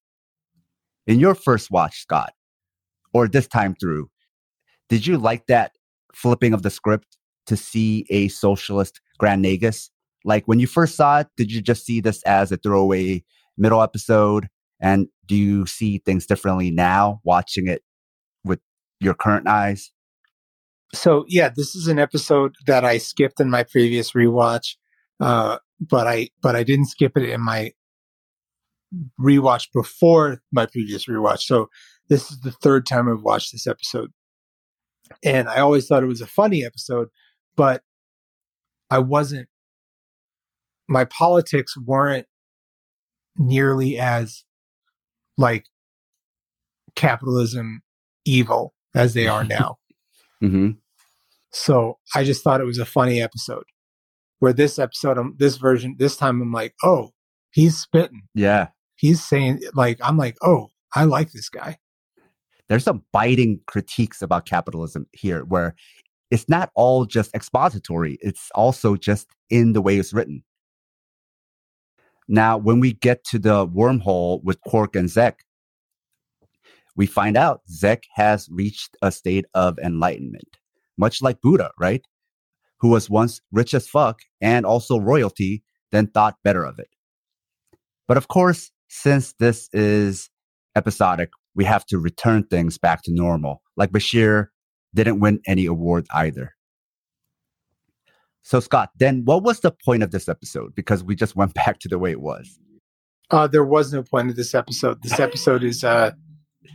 In 1.06 1.18
your 1.18 1.34
first 1.34 1.70
watch, 1.70 2.00
Scott, 2.00 2.32
or 3.12 3.28
this 3.28 3.48
time 3.48 3.74
through, 3.74 4.10
did 4.88 5.06
you 5.06 5.18
like 5.18 5.46
that 5.46 5.72
flipping 6.14 6.54
of 6.54 6.62
the 6.62 6.70
script 6.70 7.16
to 7.46 7.56
see 7.56 8.06
a 8.10 8.28
socialist 8.28 9.00
Grand 9.18 9.44
Nagus? 9.44 9.90
Like 10.24 10.46
when 10.46 10.58
you 10.58 10.66
first 10.66 10.96
saw 10.96 11.20
it, 11.20 11.28
did 11.36 11.52
you 11.52 11.60
just 11.60 11.84
see 11.84 12.00
this 12.00 12.22
as 12.22 12.50
a 12.50 12.56
throwaway 12.56 13.24
middle 13.58 13.82
episode? 13.82 14.48
And 14.80 15.08
do 15.26 15.36
you 15.36 15.66
see 15.66 15.98
things 15.98 16.26
differently 16.26 16.70
now 16.70 17.20
watching 17.24 17.68
it 17.68 17.82
with 18.44 18.60
your 19.00 19.14
current 19.14 19.48
eyes? 19.48 19.90
so 20.94 21.24
yeah, 21.28 21.50
this 21.54 21.74
is 21.74 21.88
an 21.88 21.98
episode 21.98 22.54
that 22.66 22.84
I 22.84 22.98
skipped 22.98 23.40
in 23.40 23.50
my 23.50 23.64
previous 23.64 24.12
rewatch, 24.12 24.76
uh, 25.20 25.58
but 25.80 26.06
I 26.06 26.30
but 26.42 26.56
I 26.56 26.62
didn't 26.62 26.86
skip 26.86 27.16
it 27.16 27.28
in 27.28 27.40
my 27.40 27.72
rewatch 29.20 29.68
before 29.74 30.40
my 30.52 30.66
previous 30.66 31.06
rewatch. 31.06 31.40
So 31.40 31.68
this 32.08 32.30
is 32.30 32.40
the 32.40 32.52
third 32.52 32.86
time 32.86 33.08
I've 33.08 33.22
watched 33.22 33.52
this 33.52 33.66
episode, 33.66 34.12
and 35.24 35.48
I 35.48 35.60
always 35.60 35.86
thought 35.86 36.02
it 36.02 36.06
was 36.06 36.20
a 36.20 36.26
funny 36.26 36.64
episode, 36.64 37.08
but 37.56 37.82
I 38.90 38.98
wasn't. 38.98 39.48
My 40.88 41.04
politics 41.06 41.76
weren't 41.76 42.26
nearly 43.36 43.98
as 43.98 44.44
like 45.38 45.66
capitalism 46.94 47.82
evil 48.24 48.74
as 48.94 49.14
they 49.14 49.26
are 49.26 49.44
now. 49.44 49.76
Mm-hmm. 50.42 50.70
So 51.52 51.98
I 52.14 52.24
just 52.24 52.42
thought 52.44 52.60
it 52.60 52.66
was 52.66 52.78
a 52.78 52.84
funny 52.84 53.22
episode. 53.22 53.64
Where 54.40 54.52
this 54.52 54.78
episode, 54.78 55.16
um, 55.16 55.36
this 55.38 55.56
version, 55.56 55.96
this 55.98 56.16
time 56.16 56.42
I'm 56.42 56.52
like, 56.52 56.74
oh, 56.82 57.14
He's 57.54 57.80
spitting. 57.80 58.22
Yeah. 58.34 58.68
He's 58.96 59.22
saying 59.22 59.60
like 59.74 59.98
I'm 60.02 60.16
like, 60.16 60.36
"Oh, 60.42 60.70
I 60.92 61.04
like 61.04 61.30
this 61.30 61.48
guy." 61.48 61.78
There's 62.68 62.84
some 62.84 63.02
biting 63.12 63.60
critiques 63.66 64.22
about 64.22 64.46
capitalism 64.46 65.06
here 65.12 65.44
where 65.44 65.74
it's 66.30 66.48
not 66.48 66.70
all 66.74 67.04
just 67.04 67.34
expository, 67.34 68.18
it's 68.20 68.50
also 68.54 68.96
just 68.96 69.28
in 69.50 69.72
the 69.72 69.82
way 69.82 69.98
it's 69.98 70.12
written. 70.12 70.42
Now, 72.26 72.56
when 72.56 72.80
we 72.80 72.94
get 72.94 73.22
to 73.24 73.38
the 73.38 73.66
wormhole 73.66 74.42
with 74.42 74.60
Quark 74.62 74.96
and 74.96 75.10
Zek, 75.10 75.44
we 76.96 77.06
find 77.06 77.36
out 77.36 77.60
Zek 77.68 78.04
has 78.14 78.48
reached 78.50 78.96
a 79.02 79.12
state 79.12 79.44
of 79.54 79.78
enlightenment, 79.78 80.58
much 80.96 81.20
like 81.20 81.42
Buddha, 81.42 81.70
right? 81.78 82.02
Who 82.78 82.88
was 82.88 83.10
once 83.10 83.40
rich 83.52 83.74
as 83.74 83.88
fuck 83.88 84.20
and 84.40 84.64
also 84.64 84.98
royalty, 84.98 85.62
then 85.92 86.06
thought 86.06 86.36
better 86.42 86.64
of 86.64 86.78
it. 86.78 86.88
But 88.08 88.16
of 88.16 88.28
course, 88.28 88.70
since 88.88 89.34
this 89.34 89.68
is 89.72 90.30
episodic, 90.76 91.30
we 91.54 91.64
have 91.64 91.86
to 91.86 91.98
return 91.98 92.44
things 92.44 92.78
back 92.78 93.02
to 93.02 93.12
normal. 93.12 93.62
Like 93.76 93.90
Bashir 93.90 94.48
didn't 94.94 95.20
win 95.20 95.40
any 95.46 95.66
award 95.66 96.06
either. 96.12 96.54
So, 98.42 98.60
Scott, 98.60 98.90
then 98.98 99.24
what 99.24 99.42
was 99.42 99.60
the 99.60 99.72
point 99.72 100.02
of 100.02 100.10
this 100.10 100.28
episode? 100.28 100.74
Because 100.74 101.02
we 101.02 101.16
just 101.16 101.34
went 101.34 101.54
back 101.54 101.78
to 101.80 101.88
the 101.88 101.98
way 101.98 102.10
it 102.10 102.20
was. 102.20 102.58
Uh, 103.30 103.46
there 103.46 103.64
was 103.64 103.92
no 103.92 104.02
point 104.02 104.30
of 104.30 104.36
this 104.36 104.54
episode. 104.54 105.02
This 105.02 105.18
episode 105.18 105.64
is 105.64 105.82
uh, 105.82 106.12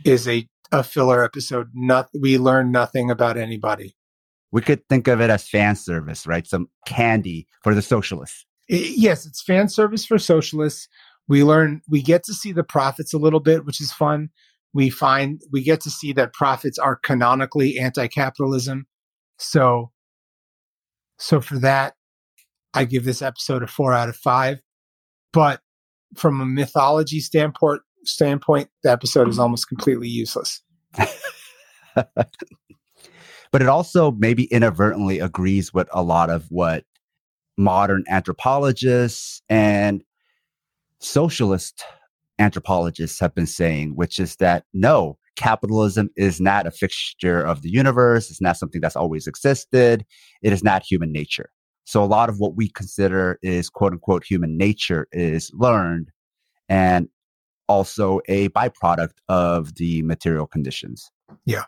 is 0.04 0.26
a, 0.26 0.46
a 0.72 0.82
filler 0.82 1.24
episode. 1.24 1.68
Not 1.72 2.08
we 2.18 2.38
learn 2.38 2.72
nothing 2.72 3.10
about 3.10 3.36
anybody. 3.36 3.94
We 4.50 4.60
could 4.60 4.86
think 4.88 5.06
of 5.06 5.20
it 5.20 5.30
as 5.30 5.48
fan 5.48 5.76
service, 5.76 6.26
right? 6.26 6.44
Some 6.44 6.68
candy 6.86 7.46
for 7.62 7.72
the 7.72 7.82
socialists. 7.82 8.46
I, 8.68 8.74
yes, 8.96 9.26
it's 9.26 9.40
fan 9.40 9.68
service 9.68 10.04
for 10.04 10.18
socialists. 10.18 10.88
We 11.28 11.44
learn 11.44 11.82
we 11.88 12.02
get 12.02 12.24
to 12.24 12.34
see 12.34 12.50
the 12.50 12.64
prophets 12.64 13.14
a 13.14 13.18
little 13.18 13.38
bit, 13.38 13.64
which 13.64 13.80
is 13.80 13.92
fun. 13.92 14.30
We 14.72 14.90
find 14.90 15.40
we 15.52 15.62
get 15.62 15.80
to 15.82 15.90
see 15.90 16.12
that 16.14 16.32
prophets 16.32 16.78
are 16.78 16.96
canonically 16.96 17.78
anti-capitalism. 17.78 18.86
So 19.38 19.90
so 21.18 21.40
for 21.40 21.58
that, 21.58 21.94
I 22.72 22.84
give 22.84 23.04
this 23.04 23.22
episode 23.22 23.62
a 23.62 23.66
four 23.66 23.92
out 23.92 24.08
of 24.08 24.16
five. 24.16 24.60
But 25.32 25.60
from 26.16 26.40
a 26.40 26.46
mythology 26.46 27.20
standpoint, 27.20 27.82
standpoint, 28.04 28.70
the 28.82 28.90
episode 28.90 29.28
is 29.28 29.38
almost 29.38 29.68
completely 29.68 30.08
useless. 30.08 30.62
but 31.94 32.30
it 33.52 33.68
also 33.68 34.12
maybe 34.12 34.44
inadvertently 34.44 35.20
agrees 35.20 35.74
with 35.74 35.88
a 35.92 36.02
lot 36.02 36.30
of 36.30 36.46
what 36.50 36.84
modern 37.56 38.04
anthropologists 38.08 39.42
and 39.48 40.02
socialist 41.00 41.84
anthropologists 42.40 43.20
have 43.20 43.34
been 43.34 43.46
saying, 43.46 43.92
which 43.94 44.18
is 44.18 44.36
that 44.36 44.64
no, 44.72 45.18
capitalism 45.36 46.10
is 46.16 46.40
not 46.40 46.66
a 46.66 46.70
fixture 46.70 47.40
of 47.40 47.62
the 47.62 47.70
universe. 47.70 48.30
It's 48.30 48.40
not 48.40 48.56
something 48.56 48.80
that's 48.80 48.96
always 48.96 49.26
existed. 49.26 50.04
It 50.42 50.52
is 50.52 50.64
not 50.64 50.82
human 50.82 51.12
nature. 51.12 51.50
So 51.84 52.02
a 52.02 52.06
lot 52.06 52.28
of 52.28 52.38
what 52.38 52.56
we 52.56 52.68
consider 52.68 53.38
is 53.42 53.68
quote 53.68 53.92
unquote 53.92 54.24
human 54.24 54.56
nature 54.56 55.06
is 55.12 55.50
learned 55.54 56.10
and 56.68 57.08
also 57.68 58.20
a 58.28 58.48
byproduct 58.50 59.14
of 59.28 59.76
the 59.76 60.02
material 60.02 60.46
conditions. 60.46 61.10
Yeah. 61.44 61.64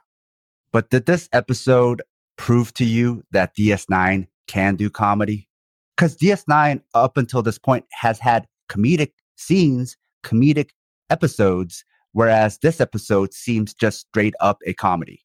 But 0.72 0.90
did 0.90 1.06
this 1.06 1.28
episode 1.32 2.02
prove 2.36 2.72
to 2.74 2.84
you 2.84 3.22
that 3.30 3.54
DS9 3.56 4.26
can 4.48 4.76
do 4.76 4.90
comedy? 4.90 5.48
Because 5.96 6.16
DS9, 6.16 6.82
up 6.94 7.16
until 7.16 7.42
this 7.42 7.58
point, 7.58 7.84
has 7.92 8.18
had 8.18 8.46
comedic 8.70 9.12
scenes, 9.36 9.96
comedic 10.24 10.70
episodes, 11.10 11.84
whereas 12.12 12.58
this 12.58 12.80
episode 12.80 13.32
seems 13.34 13.74
just 13.74 14.00
straight 14.00 14.34
up 14.40 14.58
a 14.66 14.74
comedy. 14.74 15.22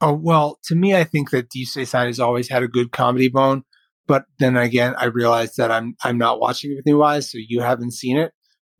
Oh, 0.00 0.12
well, 0.12 0.58
to 0.64 0.74
me, 0.74 0.94
I 0.94 1.04
think 1.04 1.30
that 1.30 1.48
Deep 1.48 1.68
Space 1.68 1.94
Nine 1.94 2.06
has 2.08 2.20
always 2.20 2.48
had 2.48 2.62
a 2.62 2.68
good 2.68 2.92
comedy 2.92 3.28
bone. 3.28 3.62
But 4.06 4.24
then 4.38 4.56
again, 4.56 4.94
I 4.98 5.06
realized 5.06 5.56
that 5.56 5.70
I'm 5.70 5.94
I'm 6.04 6.18
not 6.18 6.40
watching 6.40 6.72
it 6.72 6.76
with 6.76 6.86
new 6.86 7.02
eyes, 7.02 7.30
so 7.30 7.38
you 7.38 7.60
haven't 7.60 7.92
seen 7.92 8.18
it. 8.18 8.32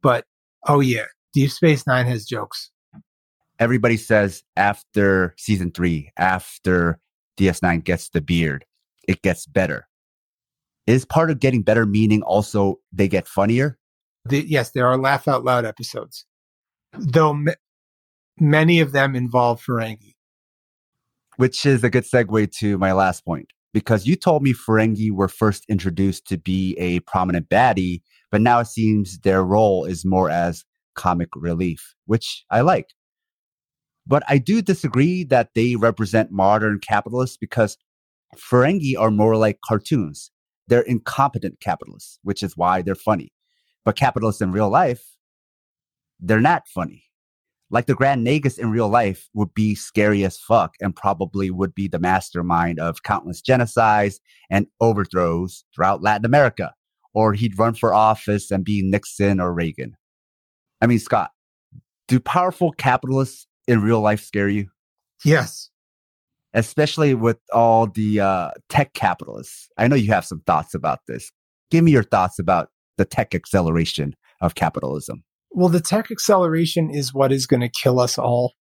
But 0.02 0.26
oh 0.68 0.80
yeah, 0.80 1.06
Deep 1.32 1.50
Space 1.50 1.86
Nine 1.86 2.06
has 2.06 2.26
jokes. 2.26 2.70
Everybody 3.58 3.96
says 3.96 4.42
after 4.56 5.34
season 5.38 5.70
three, 5.70 6.10
after 6.18 6.98
DS9 7.38 7.84
gets 7.84 8.08
the 8.08 8.20
beard, 8.20 8.64
it 9.06 9.22
gets 9.22 9.46
better. 9.46 9.86
Is 10.86 11.04
part 11.04 11.30
of 11.30 11.40
getting 11.40 11.62
better 11.62 11.86
meaning 11.86 12.22
also 12.22 12.80
they 12.92 13.08
get 13.08 13.26
funnier? 13.26 13.78
The, 14.26 14.44
yes, 14.46 14.70
there 14.70 14.86
are 14.86 14.96
laugh 14.96 15.28
out 15.28 15.44
loud 15.44 15.64
episodes, 15.64 16.24
though 16.92 17.30
m- 17.30 17.48
many 18.40 18.80
of 18.80 18.92
them 18.92 19.14
involve 19.14 19.62
Ferengi. 19.62 20.14
Which 21.36 21.66
is 21.66 21.84
a 21.84 21.90
good 21.90 22.04
segue 22.04 22.52
to 22.58 22.78
my 22.78 22.92
last 22.92 23.24
point 23.24 23.52
because 23.74 24.06
you 24.06 24.16
told 24.16 24.42
me 24.42 24.54
Ferengi 24.54 25.10
were 25.10 25.28
first 25.28 25.64
introduced 25.68 26.26
to 26.28 26.38
be 26.38 26.74
a 26.78 27.00
prominent 27.00 27.48
baddie, 27.50 28.00
but 28.30 28.40
now 28.40 28.60
it 28.60 28.66
seems 28.66 29.18
their 29.18 29.44
role 29.44 29.84
is 29.84 30.04
more 30.04 30.30
as 30.30 30.64
comic 30.94 31.28
relief, 31.34 31.94
which 32.06 32.44
I 32.50 32.60
like. 32.60 32.86
But 34.06 34.22
I 34.28 34.38
do 34.38 34.62
disagree 34.62 35.24
that 35.24 35.50
they 35.54 35.76
represent 35.76 36.30
modern 36.30 36.78
capitalists 36.78 37.36
because 37.36 37.76
Ferengi 38.36 38.96
are 38.98 39.10
more 39.10 39.36
like 39.36 39.58
cartoons. 39.64 40.30
They're 40.68 40.82
incompetent 40.82 41.60
capitalists, 41.60 42.18
which 42.22 42.42
is 42.42 42.56
why 42.56 42.80
they're 42.80 42.94
funny. 42.94 43.32
But 43.84 43.96
capitalists 43.96 44.40
in 44.40 44.52
real 44.52 44.70
life, 44.70 45.02
they're 46.20 46.40
not 46.40 46.68
funny. 46.68 47.04
Like 47.70 47.86
the 47.86 47.94
Grand 47.94 48.26
Nagus 48.26 48.58
in 48.58 48.70
real 48.70 48.88
life 48.88 49.28
would 49.34 49.52
be 49.54 49.74
scary 49.74 50.24
as 50.24 50.38
fuck 50.38 50.74
and 50.80 50.94
probably 50.94 51.50
would 51.50 51.74
be 51.74 51.88
the 51.88 51.98
mastermind 51.98 52.78
of 52.78 53.02
countless 53.02 53.42
genocides 53.42 54.20
and 54.50 54.66
overthrows 54.80 55.64
throughout 55.74 56.02
Latin 56.02 56.24
America. 56.24 56.72
Or 57.14 57.32
he'd 57.32 57.58
run 57.58 57.74
for 57.74 57.94
office 57.94 58.50
and 58.50 58.64
be 58.64 58.82
Nixon 58.82 59.40
or 59.40 59.52
Reagan. 59.52 59.96
I 60.80 60.86
mean, 60.86 60.98
Scott, 60.98 61.30
do 62.08 62.20
powerful 62.20 62.72
capitalists 62.72 63.46
in 63.66 63.82
real 63.82 64.00
life 64.00 64.22
scare 64.22 64.48
you? 64.48 64.68
Yes. 65.24 65.70
Especially 66.52 67.14
with 67.14 67.38
all 67.52 67.86
the 67.86 68.20
uh, 68.20 68.50
tech 68.68 68.92
capitalists. 68.94 69.68
I 69.78 69.88
know 69.88 69.96
you 69.96 70.12
have 70.12 70.24
some 70.24 70.42
thoughts 70.46 70.74
about 70.74 71.00
this. 71.08 71.30
Give 71.70 71.82
me 71.82 71.92
your 71.92 72.02
thoughts 72.02 72.38
about 72.38 72.68
the 72.96 73.04
tech 73.04 73.34
acceleration 73.34 74.14
of 74.40 74.54
capitalism. 74.54 75.24
Well, 75.50 75.68
the 75.68 75.80
tech 75.80 76.10
acceleration 76.10 76.90
is 76.90 77.14
what 77.14 77.32
is 77.32 77.46
going 77.46 77.60
to 77.60 77.68
kill 77.68 78.00
us 78.00 78.18
all, 78.18 78.54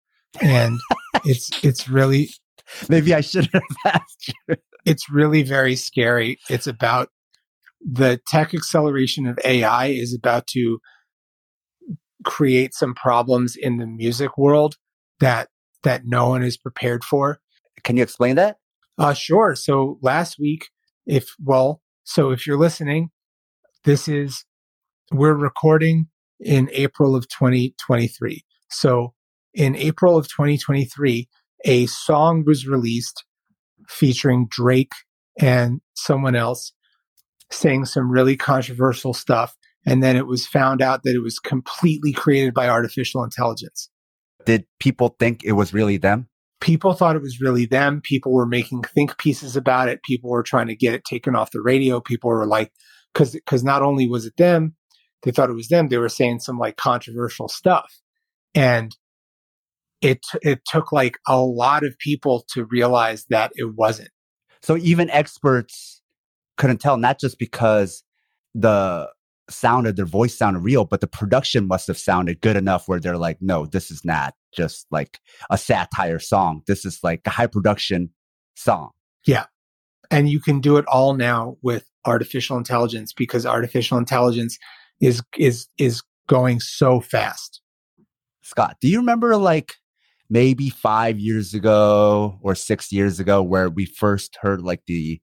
and 0.41 0.79
it's 1.25 1.51
it's 1.65 1.89
really 1.89 2.31
maybe 2.89 3.15
I 3.15 3.21
should 3.21 3.49
have 3.53 3.63
asked 3.87 4.33
you. 4.49 4.57
It's 4.85 5.11
really 5.11 5.43
very 5.43 5.77
scary. 5.77 6.39
It's 6.49 6.67
about 6.67 7.11
the 7.81 8.21
tech 8.29 8.55
acceleration 8.55 9.27
of 9.27 9.39
AI 9.45 9.87
is 9.87 10.15
about 10.15 10.47
to 10.49 10.81
create 12.25 12.75
some 12.75 12.95
problems 12.95 13.57
in 13.57 13.79
the 13.79 13.87
music 13.87 14.37
world 14.37 14.77
that 15.21 15.49
that 15.83 16.03
no 16.05 16.29
one 16.29 16.43
is 16.43 16.57
prepared 16.57 17.03
for. 17.05 17.41
Can 17.85 17.97
you 17.97 18.03
explain 18.03 18.37
that? 18.37 18.57
Uh 18.99 19.15
sure. 19.15 19.55
So 19.55 19.99
last 20.03 20.39
week, 20.39 20.69
if 21.07 21.35
well, 21.43 21.81
so 22.05 22.31
if 22.31 22.47
you're 22.47 22.59
listening, 22.59 23.11
this 23.85 24.09
is 24.09 24.45
we're 25.13 25.35
recording 25.35 26.09
in 26.39 26.69
April 26.73 27.17
of 27.17 27.29
2023. 27.29 28.45
So 28.69 29.15
in 29.55 29.75
April 29.77 30.17
of 30.17 30.29
2023, 30.29 31.29
a 31.65 31.87
song 31.87 32.45
was 32.47 32.67
released 32.67 33.25
featuring 33.89 34.47
Drake 34.51 34.93
and 35.41 35.81
someone 35.95 36.37
else 36.37 36.73
saying 37.51 37.87
some 37.87 38.11
really 38.11 38.37
controversial 38.37 39.13
stuff. 39.13 39.57
And 39.87 40.03
then 40.03 40.17
it 40.17 40.27
was 40.27 40.47
found 40.47 40.83
out 40.83 41.03
that 41.05 41.15
it 41.15 41.23
was 41.23 41.39
completely 41.39 42.13
created 42.13 42.55
by 42.55 42.69
artificial 42.69 43.25
intelligence. 43.25 43.91
Did 44.45 44.67
people 44.79 45.17
think 45.19 45.43
it 45.43 45.53
was 45.53 45.75
really 45.75 45.97
them? 45.97 46.29
People 46.61 46.93
thought 46.93 47.17
it 47.17 47.23
was 47.23 47.41
really 47.41 47.65
them. 47.65 48.03
People 48.03 48.33
were 48.33 48.47
making 48.47 48.83
think 48.83 49.17
pieces 49.17 49.57
about 49.57 49.89
it. 49.89 50.03
People 50.03 50.31
were 50.31 50.43
trying 50.43 50.67
to 50.67 50.77
get 50.77 50.93
it 50.93 51.05
taken 51.05 51.35
off 51.35 51.51
the 51.51 51.63
radio. 51.63 52.01
People 52.01 52.29
were 52.29 52.47
like, 52.47 52.71
because 53.13 53.33
because 53.33 53.65
not 53.65 53.83
only 53.83 54.07
was 54.07 54.27
it 54.27 54.37
them, 54.37 54.75
they 55.23 55.31
thought 55.31 55.51
it 55.51 55.55
was 55.55 55.69
them. 55.69 55.89
They 55.89 55.99
were 55.99 56.09
saying 56.09 56.41
some 56.41 56.59
like 56.59 56.77
controversial 56.77 57.49
stuff, 57.49 57.91
and 58.55 58.97
it 60.01 60.25
it 60.43 60.63
took 60.67 60.93
like 60.93 61.19
a 61.29 61.41
lot 61.41 61.85
of 61.85 61.99
people 61.99 62.45
to 62.55 62.65
realize 62.65 63.27
that 63.31 63.53
it 63.55 63.75
wasn't. 63.75 64.11
So 64.63 64.77
even 64.77 65.11
experts 65.11 66.03
couldn't 66.57 66.79
tell, 66.79 66.97
not 66.97 67.19
just 67.19 67.39
because 67.39 68.03
the 68.55 69.09
sounded 69.49 69.97
their 69.97 70.07
voice 70.07 70.37
sounded 70.37 70.61
real, 70.61 70.85
but 70.85 71.01
the 71.01 71.07
production 71.07 71.67
must 71.67 71.87
have 71.89 71.99
sounded 71.99 72.41
good 72.41 72.57
enough 72.57 72.87
where 72.87 73.01
they're 73.01 73.19
like, 73.19 73.39
no, 73.41 73.67
this 73.67 73.91
is 73.91 74.05
not 74.05 74.35
just 74.55 74.87
like 74.91 75.19
a 75.51 75.59
satire 75.59 76.19
song. 76.19 76.63
This 76.67 76.85
is 76.85 77.01
like 77.03 77.23
a 77.27 77.31
high 77.31 77.47
production 77.47 78.11
song. 78.55 78.91
Yeah. 79.27 79.47
And 80.11 80.29
you 80.29 80.41
can 80.41 80.61
do 80.61 80.77
it 80.77 80.85
all 80.87 81.15
now 81.15 81.57
with 81.63 81.90
artificial 82.07 82.57
intelligence 82.57 83.13
because 83.13 83.47
artificial 83.47 83.99
intelligence 83.99 84.59
is 85.01 85.23
is 85.37 85.67
is 85.79 86.03
going 86.29 86.61
so 86.61 87.01
fast. 87.01 87.61
Scott, 88.43 88.77
do 88.81 88.89
you 88.89 88.99
remember 88.99 89.37
like 89.37 89.75
maybe 90.29 90.71
five 90.71 91.19
years 91.19 91.55
ago 91.55 92.39
or 92.43 92.55
six 92.55 92.93
years 92.93 93.21
ago 93.21 93.43
where 93.43 93.69
we 93.69 93.85
first 93.85 94.39
heard 94.41 94.63
like 94.63 94.83
the 94.87 95.21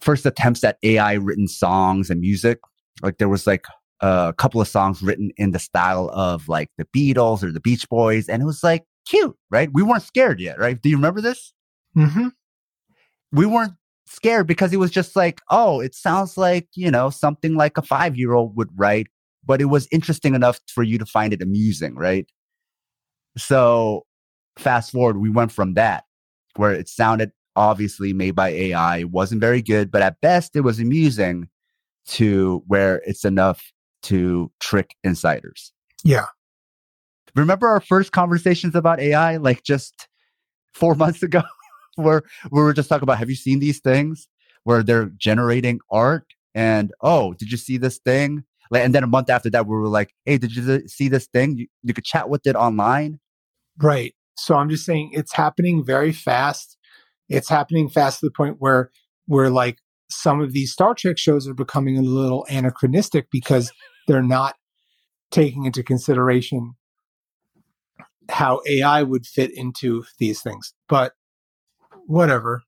first 0.00 0.26
attempts 0.26 0.62
at 0.64 0.78
AI 0.82 1.14
written 1.14 1.48
songs 1.48 2.10
and 2.10 2.20
music? 2.20 2.58
Like 3.02 3.18
there 3.18 3.28
was 3.28 3.46
like 3.46 3.64
a 4.00 4.34
couple 4.36 4.60
of 4.60 4.68
songs 4.68 5.02
written 5.02 5.30
in 5.36 5.50
the 5.50 5.58
style 5.58 6.10
of 6.12 6.48
like 6.48 6.68
the 6.78 6.86
Beatles 6.96 7.42
or 7.42 7.52
the 7.52 7.60
Beach 7.60 7.88
Boys, 7.88 8.28
and 8.28 8.42
it 8.42 8.46
was 8.46 8.62
like 8.62 8.84
cute, 9.06 9.36
right? 9.50 9.70
We 9.72 9.82
weren't 9.82 10.02
scared 10.02 10.40
yet, 10.40 10.58
right? 10.58 10.80
Do 10.80 10.88
you 10.88 10.96
remember 10.96 11.20
this? 11.20 11.52
Mm-hmm. 11.96 12.28
We 13.32 13.46
weren't 13.46 13.74
scared 14.10 14.46
because 14.46 14.72
it 14.72 14.78
was 14.78 14.90
just 14.90 15.14
like, 15.16 15.40
oh, 15.50 15.80
it 15.80 15.94
sounds 15.94 16.36
like, 16.36 16.68
you 16.74 16.90
know, 16.90 17.10
something 17.10 17.54
like 17.54 17.78
a 17.78 17.82
five 17.82 18.16
year 18.16 18.34
old 18.34 18.56
would 18.56 18.68
write, 18.76 19.06
but 19.44 19.60
it 19.60 19.66
was 19.66 19.88
interesting 19.92 20.34
enough 20.34 20.60
for 20.68 20.82
you 20.82 20.98
to 20.98 21.06
find 21.06 21.32
it 21.32 21.42
amusing, 21.42 21.94
right? 21.94 22.26
So 23.38 24.04
fast 24.58 24.92
forward, 24.92 25.18
we 25.18 25.30
went 25.30 25.52
from 25.52 25.74
that 25.74 26.04
where 26.56 26.72
it 26.72 26.88
sounded 26.88 27.30
obviously 27.56 28.12
made 28.12 28.34
by 28.34 28.48
AI, 28.48 28.98
it 28.98 29.10
wasn't 29.10 29.40
very 29.40 29.62
good, 29.62 29.90
but 29.90 30.02
at 30.02 30.20
best 30.20 30.56
it 30.56 30.60
was 30.60 30.80
amusing 30.80 31.48
to 32.06 32.62
where 32.66 33.02
it's 33.06 33.24
enough 33.24 33.72
to 34.02 34.50
trick 34.60 34.96
insiders. 35.04 35.72
Yeah. 36.02 36.26
Remember 37.36 37.68
our 37.68 37.80
first 37.80 38.12
conversations 38.12 38.74
about 38.74 38.98
AI, 38.98 39.36
like 39.36 39.62
just 39.62 40.08
four 40.74 40.94
months 40.96 41.22
ago, 41.22 41.42
where 42.02 42.22
we 42.50 42.60
were 42.60 42.72
just 42.72 42.88
talking 42.88 43.02
about, 43.02 43.18
have 43.18 43.30
you 43.30 43.36
seen 43.36 43.58
these 43.58 43.80
things 43.80 44.28
where 44.64 44.82
they're 44.82 45.10
generating 45.16 45.80
art? 45.90 46.26
And 46.54 46.92
oh, 47.00 47.34
did 47.34 47.50
you 47.50 47.56
see 47.56 47.76
this 47.76 47.98
thing? 47.98 48.44
Like, 48.70 48.84
and 48.84 48.94
then 48.94 49.02
a 49.02 49.08
month 49.08 49.30
after 49.30 49.50
that, 49.50 49.66
we 49.66 49.74
were 49.74 49.88
like, 49.88 50.14
hey, 50.24 50.38
did 50.38 50.54
you 50.54 50.86
see 50.86 51.08
this 51.08 51.26
thing? 51.26 51.56
You, 51.56 51.66
you 51.82 51.94
could 51.94 52.04
chat 52.04 52.28
with 52.28 52.46
it 52.46 52.54
online. 52.54 53.18
Right. 53.82 54.14
So 54.36 54.54
I'm 54.54 54.70
just 54.70 54.84
saying 54.84 55.10
it's 55.12 55.34
happening 55.34 55.84
very 55.84 56.12
fast. 56.12 56.76
It's 57.28 57.48
happening 57.48 57.88
fast 57.88 58.20
to 58.20 58.26
the 58.26 58.32
point 58.32 58.56
where 58.58 58.90
where 59.26 59.50
like 59.50 59.78
some 60.08 60.40
of 60.40 60.52
these 60.52 60.72
Star 60.72 60.94
Trek 60.94 61.18
shows 61.18 61.46
are 61.46 61.54
becoming 61.54 61.96
a 61.98 62.02
little 62.02 62.44
anachronistic 62.48 63.28
because 63.30 63.72
they're 64.08 64.22
not 64.22 64.56
taking 65.30 65.64
into 65.64 65.82
consideration 65.82 66.74
how 68.28 68.60
AI 68.68 69.02
would 69.02 69.26
fit 69.26 69.56
into 69.56 70.04
these 70.18 70.42
things. 70.42 70.74
But 70.88 71.12
whatever. 72.10 72.62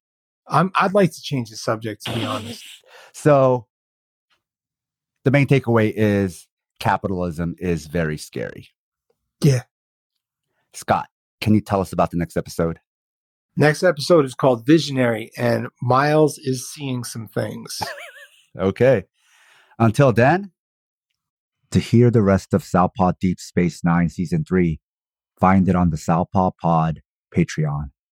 I'm 0.46 0.70
I'd 0.74 0.94
like 0.94 1.12
to 1.12 1.22
change 1.22 1.50
the 1.50 1.56
subject 1.56 2.04
to 2.06 2.14
be 2.14 2.24
honest. 2.24 2.64
So 3.14 3.66
the 5.24 5.30
main 5.30 5.46
takeaway 5.46 5.92
is 5.94 6.48
capitalism 6.80 7.54
is 7.58 7.86
very 7.86 8.16
scary. 8.16 8.68
Yeah. 9.42 9.62
Scott, 10.72 11.08
can 11.40 11.54
you 11.54 11.60
tell 11.60 11.80
us 11.80 11.92
about 11.92 12.10
the 12.10 12.16
next 12.16 12.36
episode? 12.36 12.78
Next 13.56 13.82
episode 13.82 14.24
is 14.24 14.34
called 14.34 14.66
Visionary, 14.66 15.30
and 15.36 15.68
Miles 15.82 16.38
is 16.38 16.66
seeing 16.68 17.04
some 17.04 17.28
things. 17.28 17.82
okay. 18.58 19.04
Until 19.78 20.12
then, 20.12 20.52
to 21.70 21.78
hear 21.78 22.10
the 22.10 22.22
rest 22.22 22.54
of 22.54 22.64
Southpaw 22.64 23.12
Deep 23.20 23.38
Space 23.40 23.84
Nine 23.84 24.08
Season 24.08 24.44
3, 24.44 24.80
find 25.38 25.68
it 25.68 25.76
on 25.76 25.90
the 25.90 25.98
Southpaw 25.98 26.52
Pod 26.60 27.02
Patreon. 27.34 27.90